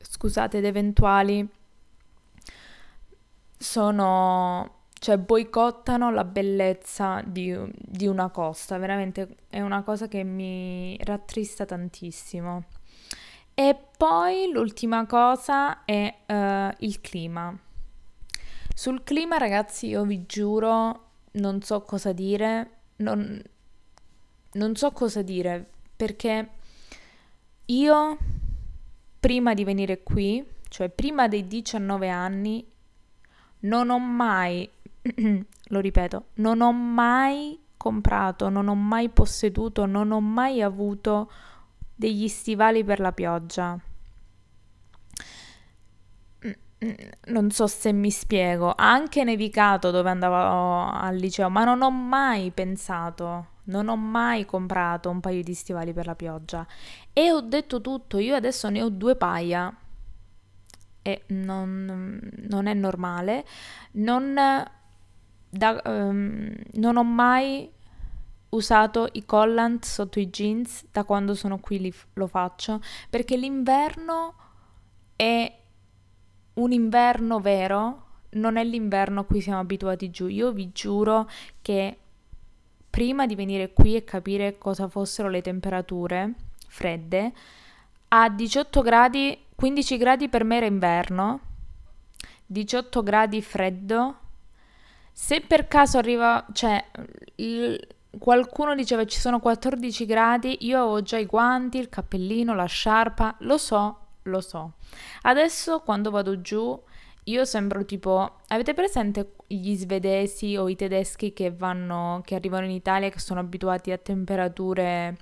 scusate, 0.02 0.58
ed 0.58 0.66
eventuali 0.66 1.48
sono 3.58 4.80
cioè 4.94 5.18
boicottano 5.18 6.12
la 6.12 6.24
bellezza 6.24 7.24
di, 7.26 7.58
di, 7.74 8.06
una 8.06 8.30
costa, 8.30 8.78
veramente 8.78 9.38
è 9.50 9.62
una 9.62 9.82
cosa 9.82 10.08
che 10.08 10.24
mi 10.24 10.96
rattrista 11.04 11.66
tantissimo. 11.66 12.66
E 13.62 13.78
poi 13.96 14.50
l'ultima 14.52 15.06
cosa 15.06 15.86
è 15.86 16.12
uh, 16.26 16.76
il 16.84 17.00
clima. 17.00 17.56
Sul 18.74 19.04
clima, 19.04 19.38
ragazzi, 19.38 19.86
io 19.86 20.04
vi 20.04 20.26
giuro, 20.26 21.10
non 21.34 21.62
so 21.62 21.82
cosa 21.82 22.12
dire, 22.12 22.72
non, 22.96 23.40
non 24.54 24.76
so 24.76 24.92
cosa 24.94 25.22
dire 25.22 25.70
perché 25.96 26.50
io 27.66 28.18
prima 29.20 29.54
di 29.54 29.64
venire 29.64 30.02
qui, 30.02 30.44
cioè 30.68 30.90
prima 30.90 31.28
dei 31.28 31.46
19 31.46 32.10
anni, 32.10 32.66
non 33.60 33.92
ho 33.92 34.00
mai, 34.00 34.68
lo 35.68 35.80
ripeto, 35.80 36.26
non 36.38 36.62
ho 36.62 36.74
mai 36.74 37.60
comprato, 37.78 38.50
non 38.50 38.70
ho 38.70 38.76
mai 38.76 39.10
posseduto, 39.10 39.86
non 39.86 40.12
ho 40.12 40.20
mai 40.20 40.64
avuto 40.64 41.30
degli 42.02 42.28
stivali 42.28 42.84
per 42.84 43.00
la 43.00 43.12
pioggia. 43.12 43.78
Non 47.28 47.52
so 47.52 47.68
se 47.68 47.92
mi 47.92 48.10
spiego, 48.10 48.72
ha 48.72 48.92
anche 48.92 49.24
nevicato 49.24 49.92
dove 49.92 50.10
andavo 50.10 50.90
al 50.92 51.16
liceo, 51.16 51.48
ma 51.50 51.64
non 51.64 51.84
ho 51.84 51.92
mai 51.92 52.50
pensato 52.50 53.50
non 53.66 53.88
ho 53.88 53.96
mai 53.96 54.44
comprato 54.46 55.10
un 55.12 55.20
paio 55.20 55.44
di 55.44 55.54
stivali 55.54 55.94
per 55.94 56.08
la 56.08 56.16
pioggia. 56.16 56.66
E 57.14 57.32
ho 57.32 57.42
detto 57.42 57.80
tutto, 57.80 58.18
io 58.18 58.36
adesso 58.36 58.70
ne 58.70 58.82
ho 58.82 58.90
due 58.90 59.16
paia. 59.16 59.74
E 61.04 61.24
non, 61.28 62.20
non 62.50 62.66
è 62.66 62.74
normale, 62.74 63.46
non, 63.94 64.34
da, 65.50 65.82
um, 65.86 66.54
non 66.74 66.98
ho 66.98 67.04
mai 67.04 67.72
usato 68.52 69.10
i 69.14 69.26
collant 69.26 69.84
sotto 69.84 70.20
i 70.20 70.30
jeans 70.30 70.86
da 70.92 71.04
quando 71.04 71.36
sono 71.36 71.60
qui 71.60 71.80
li, 71.80 71.94
lo 72.14 72.28
faccio 72.28 72.82
perché 73.10 73.36
l'inverno 73.36 74.36
è 75.16 75.60
un 76.54 76.72
inverno 76.72 77.40
vero 77.40 78.06
non 78.32 78.56
è 78.56 78.64
l'inverno 78.64 79.22
a 79.22 79.26
cui 79.26 79.42
siamo 79.42 79.60
abituati 79.60 80.10
giù 80.10 80.28
io 80.28 80.52
vi 80.52 80.72
giuro 80.72 81.30
che 81.62 81.98
prima 82.92 83.26
di 83.26 83.36
venire 83.36 83.72
qui 83.72 83.96
e 83.96 84.04
capire 84.04 84.58
cosa 84.58 84.88
fossero 84.88 85.30
le 85.30 85.42
temperature 85.42 86.34
fredde, 86.68 87.32
a 88.10 88.30
18 88.30 88.82
gradi, 88.82 89.46
15 89.56 89.98
gradi 89.98 90.30
per 90.30 90.44
me 90.44 90.58
era 90.58 90.66
inverno, 90.66 91.40
18 92.46 93.02
gradi 93.02 93.42
freddo. 93.42 94.18
Se 95.12 95.42
per 95.42 95.68
caso 95.68 95.98
arriva, 95.98 96.46
cioè, 96.54 96.84
il, 97.36 97.88
qualcuno 98.20 98.76
diceva 98.76 99.06
ci 99.06 99.20
sono 99.20 99.40
14 99.40 100.06
gradi, 100.06 100.66
io 100.66 100.80
avevo 100.80 101.02
già 101.02 101.18
i 101.18 101.26
guanti, 101.26 101.78
il 101.78 101.90
cappellino, 101.90 102.54
la 102.54 102.66
sciarpa, 102.66 103.36
lo 103.40 103.58
so, 103.58 103.98
lo 104.24 104.42
so. 104.42 104.74
Adesso 105.22 105.82
quando 105.82 106.12
vado 106.12 106.42
giù 106.42 106.80
io 107.26 107.46
sembro 107.46 107.86
tipo, 107.86 108.40
avete 108.48 108.74
presente 108.74 109.34
gli 109.48 109.76
svedesi 109.76 110.58
o 110.58 110.68
i 110.70 110.76
tedeschi 110.76 111.34
che 111.34 111.52
vanno, 111.52 112.22
che 112.26 112.36
arrivano 112.36 112.66
in 112.66 112.72
Italia 112.72 113.10
che 113.10 113.20
sono 113.20 113.40
abituati 113.40 113.92
a 113.92 113.98
temperature 113.98 115.18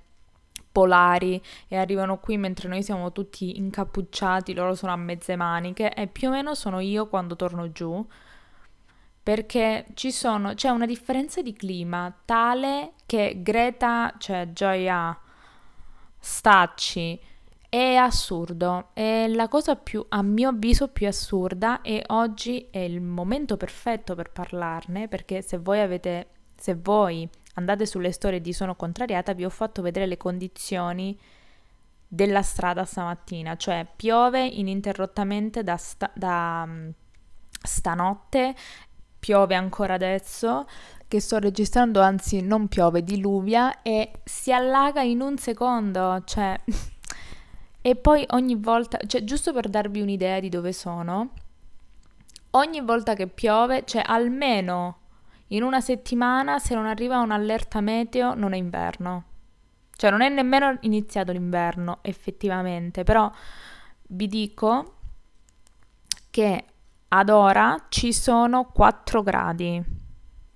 polari 0.72 1.42
e 1.68 1.78
arrivano 1.78 2.20
qui 2.20 2.38
mentre 2.38 2.70
noi 2.70 2.84
siamo 2.84 3.12
tutti 3.12 3.58
incappucciati, 3.58 4.54
loro 4.54 4.76
sono 4.76 4.94
a 4.94 4.96
mezze 4.96 5.36
maniche 5.36 5.94
e 5.94 6.08
più 6.08 6.30
o 6.30 6.32
meno 6.32 6.54
sono 6.56 6.80
io 6.80 7.08
quando 7.08 7.36
torno 7.36 7.72
giù 7.72 8.06
perché 9.30 9.86
sono, 9.94 10.56
c'è 10.56 10.70
una 10.70 10.88
differenza 10.88 11.44
di 11.44 11.54
clima 11.54 12.12
tale 12.26 12.94
che 13.06 13.44
Greta, 13.44 14.16
cioè 14.18 14.50
Gioia 14.54 15.16
Stacci, 16.18 17.22
è 17.70 17.94
assurdo, 17.94 18.90
è 18.94 19.28
la 19.28 19.48
cosa 19.48 19.76
più, 19.76 20.04
a 20.10 20.24
mio 20.24 20.50
avviso, 20.50 20.88
più 20.88 21.06
assurda 21.06 21.84
e 21.84 22.04
oggi 22.08 22.70
è 22.72 22.80
il 22.80 23.02
momento 23.02 23.56
perfetto 23.56 24.16
per 24.16 24.32
parlarne 24.32 25.08
perché 25.08 25.44
se 25.44 25.60
voi 25.60 25.80
avete, 25.80 26.30
se 26.56 26.74
voi 26.74 27.30
andate 27.54 27.86
sulle 27.86 28.12
storie 28.12 28.42
di 28.42 28.52
Sono 28.52 28.76
Contrariata 28.76 29.34
vi 29.34 29.46
ho 29.46 29.52
fatto 29.52 29.84
vedere 29.84 30.08
le 30.08 30.18
condizioni 30.18 31.16
della 32.08 32.42
strada 32.42 32.84
stamattina, 32.84 33.56
cioè 33.58 33.86
piove 33.96 34.44
ininterrottamente 34.44 35.64
da, 35.64 35.78
sta, 35.78 36.10
da 36.16 36.66
mm, 36.66 36.90
stanotte, 37.62 38.56
piove 39.20 39.56
ancora 39.56 39.96
adesso 39.96 40.68
che 41.08 41.20
sto 41.20 41.40
registrando, 41.40 42.02
anzi 42.02 42.42
non 42.42 42.68
piove, 42.68 43.04
diluvia 43.04 43.82
e 43.82 44.12
si 44.24 44.54
allaga 44.54 45.02
in 45.02 45.22
un 45.22 45.38
secondo, 45.38 46.22
cioè 46.26 46.60
E 47.82 47.96
poi 47.96 48.26
ogni 48.32 48.56
volta, 48.56 49.00
cioè 49.08 49.24
giusto 49.24 49.54
per 49.54 49.70
darvi 49.70 50.02
un'idea 50.02 50.40
di 50.42 50.50
dove 50.50 50.74
sono, 50.74 51.30
ogni 52.52 52.82
volta 52.82 53.14
che 53.14 53.28
piove, 53.28 53.86
cioè 53.86 54.04
almeno 54.06 54.98
in 55.48 55.64
una 55.64 55.80
settimana, 55.80 56.60
se 56.60 56.76
non 56.76 56.86
arriva 56.86 57.20
un'allerta 57.20 57.80
meteo, 57.80 58.34
non 58.34 58.54
è 58.54 58.58
inverno. 58.58 59.24
Cioè 59.96 60.12
non 60.12 60.22
è 60.22 60.30
nemmeno 60.30 60.78
iniziato 60.82 61.32
l'inverno, 61.32 62.00
effettivamente, 62.02 63.04
però 63.04 63.32
vi 64.10 64.28
dico 64.28 64.96
che 66.30 66.66
ad 67.10 67.30
ora 67.30 67.86
ci 67.90 68.14
sono 68.14 68.66
4 68.66 69.24
gradi. 69.24 69.84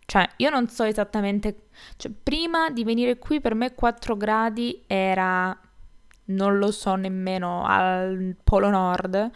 Cioè, 0.05 0.29
io 0.37 0.49
non 0.49 0.67
so 0.67 0.83
esattamente, 0.83 1.69
cioè 1.95 2.11
prima 2.11 2.69
di 2.69 2.83
venire 2.83 3.17
qui 3.17 3.39
per 3.39 3.55
me 3.55 3.73
4 3.73 4.17
gradi 4.17 4.83
era 4.85 5.57
non 6.25 6.57
lo 6.57 6.71
so 6.71 6.95
nemmeno 6.95 7.65
al 7.65 8.35
Polo 8.43 8.69
Nord. 8.69 9.31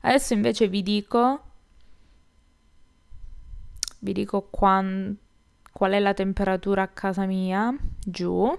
Adesso 0.00 0.32
invece 0.34 0.68
vi 0.68 0.82
dico, 0.82 1.42
vi 4.00 4.12
dico 4.12 4.48
quan, 4.50 5.16
qual 5.72 5.92
è 5.92 5.98
la 5.98 6.14
temperatura 6.14 6.82
a 6.82 6.88
casa 6.88 7.26
mia, 7.26 7.74
giù. 8.04 8.54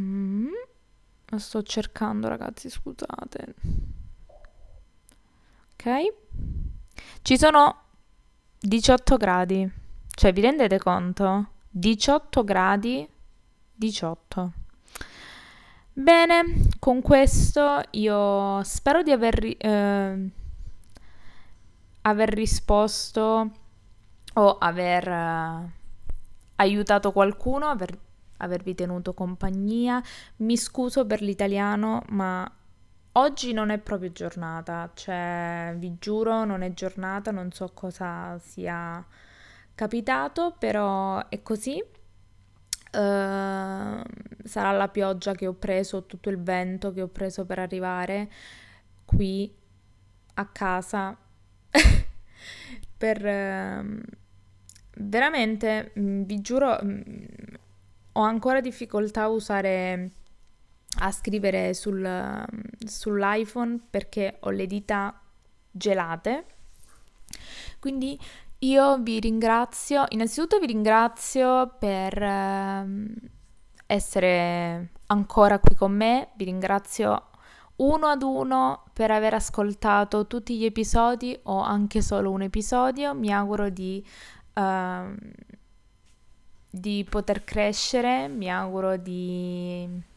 Mm, 0.00 0.48
sto 1.36 1.62
cercando 1.62 2.28
ragazzi, 2.28 2.70
scusate. 2.70 3.54
Ok. 5.84 6.14
Ci 7.22 7.36
sono 7.36 7.76
18 8.60 9.16
gradi. 9.16 9.68
Cioè, 10.08 10.32
vi 10.32 10.40
rendete 10.40 10.78
conto? 10.78 11.48
18 11.70 12.44
gradi 12.44 13.08
18. 13.74 14.52
Bene, 15.92 16.68
con 16.78 17.02
questo 17.02 17.82
io 17.90 18.62
spero 18.62 19.02
di 19.02 19.10
aver, 19.10 19.56
eh, 19.58 20.30
aver 22.02 22.28
risposto 22.28 23.50
o 24.34 24.58
aver 24.58 25.08
eh, 25.08 25.70
aiutato 26.56 27.10
qualcuno, 27.10 27.66
aver, 27.66 27.98
avervi 28.36 28.76
tenuto 28.76 29.14
compagnia. 29.14 30.00
Mi 30.36 30.56
scuso 30.56 31.04
per 31.06 31.22
l'italiano, 31.22 32.04
ma 32.10 32.48
oggi 33.12 33.52
non 33.52 33.70
è 33.70 33.78
proprio 33.78 34.12
giornata, 34.12 34.90
cioè 34.94 35.74
vi 35.76 35.96
giuro 35.98 36.44
non 36.44 36.62
è 36.62 36.72
giornata, 36.72 37.30
non 37.30 37.50
so 37.52 37.70
cosa 37.74 38.38
sia 38.38 39.04
capitato, 39.74 40.54
però 40.58 41.28
è 41.28 41.42
così. 41.42 41.82
Uh, 42.94 44.02
sarà 44.44 44.70
la 44.72 44.88
pioggia 44.88 45.32
che 45.32 45.46
ho 45.46 45.54
preso, 45.54 46.04
tutto 46.04 46.28
il 46.28 46.42
vento 46.42 46.92
che 46.92 47.00
ho 47.00 47.08
preso 47.08 47.44
per 47.46 47.58
arrivare 47.58 48.30
qui 49.04 49.52
a 50.34 50.46
casa. 50.46 51.16
per 52.98 53.24
uh, 53.24 54.00
veramente, 54.96 55.92
mm, 55.98 56.22
vi 56.24 56.40
giuro, 56.40 56.78
mm, 56.82 57.02
ho 58.12 58.20
ancora 58.22 58.60
difficoltà 58.60 59.22
a 59.22 59.28
usare 59.28 60.10
a 61.00 61.10
scrivere 61.10 61.74
sul, 61.74 62.44
sull'iPhone 62.84 63.80
perché 63.90 64.36
ho 64.40 64.50
le 64.50 64.66
dita 64.66 65.18
gelate. 65.70 66.44
Quindi 67.78 68.18
io 68.58 68.98
vi 68.98 69.18
ringrazio, 69.18 70.04
innanzitutto 70.10 70.58
vi 70.58 70.66
ringrazio 70.66 71.74
per 71.78 72.22
eh, 72.22 73.14
essere 73.86 74.90
ancora 75.06 75.58
qui 75.58 75.74
con 75.74 75.92
me, 75.92 76.28
vi 76.36 76.44
ringrazio 76.44 77.30
uno 77.76 78.06
ad 78.06 78.22
uno 78.22 78.84
per 78.92 79.10
aver 79.10 79.34
ascoltato 79.34 80.26
tutti 80.26 80.56
gli 80.56 80.64
episodi 80.64 81.36
o 81.44 81.60
anche 81.60 82.00
solo 82.02 82.30
un 82.30 82.42
episodio, 82.42 83.14
mi 83.14 83.32
auguro 83.32 83.68
di, 83.70 84.04
uh, 84.54 85.14
di 86.70 87.04
poter 87.08 87.42
crescere, 87.42 88.28
mi 88.28 88.48
auguro 88.48 88.96
di 88.96 90.10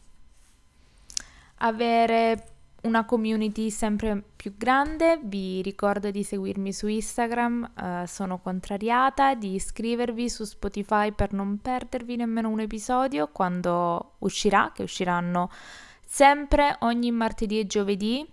avere 1.58 2.50
una 2.82 3.04
community 3.04 3.70
sempre 3.70 4.22
più 4.36 4.54
grande, 4.56 5.18
vi 5.22 5.60
ricordo 5.62 6.10
di 6.10 6.22
seguirmi 6.22 6.72
su 6.72 6.86
Instagram, 6.86 7.72
uh, 7.76 8.06
sono 8.06 8.38
contrariata, 8.38 9.34
di 9.34 9.54
iscrivervi 9.54 10.28
su 10.30 10.44
Spotify 10.44 11.12
per 11.12 11.32
non 11.32 11.58
perdervi 11.58 12.16
nemmeno 12.16 12.48
un 12.48 12.60
episodio. 12.60 13.28
Quando 13.28 14.14
uscirà, 14.18 14.70
che 14.72 14.82
usciranno 14.82 15.50
sempre 16.04 16.76
ogni 16.80 17.10
martedì 17.10 17.58
e 17.58 17.66
giovedì. 17.66 18.26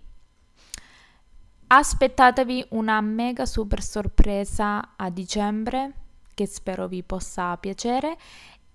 Aspettatevi 1.66 2.66
una 2.70 3.00
mega 3.00 3.46
super 3.46 3.82
sorpresa 3.82 4.94
a 4.96 5.10
dicembre 5.10 5.92
che 6.34 6.46
spero 6.46 6.88
vi 6.88 7.02
possa 7.02 7.56
piacere 7.56 8.16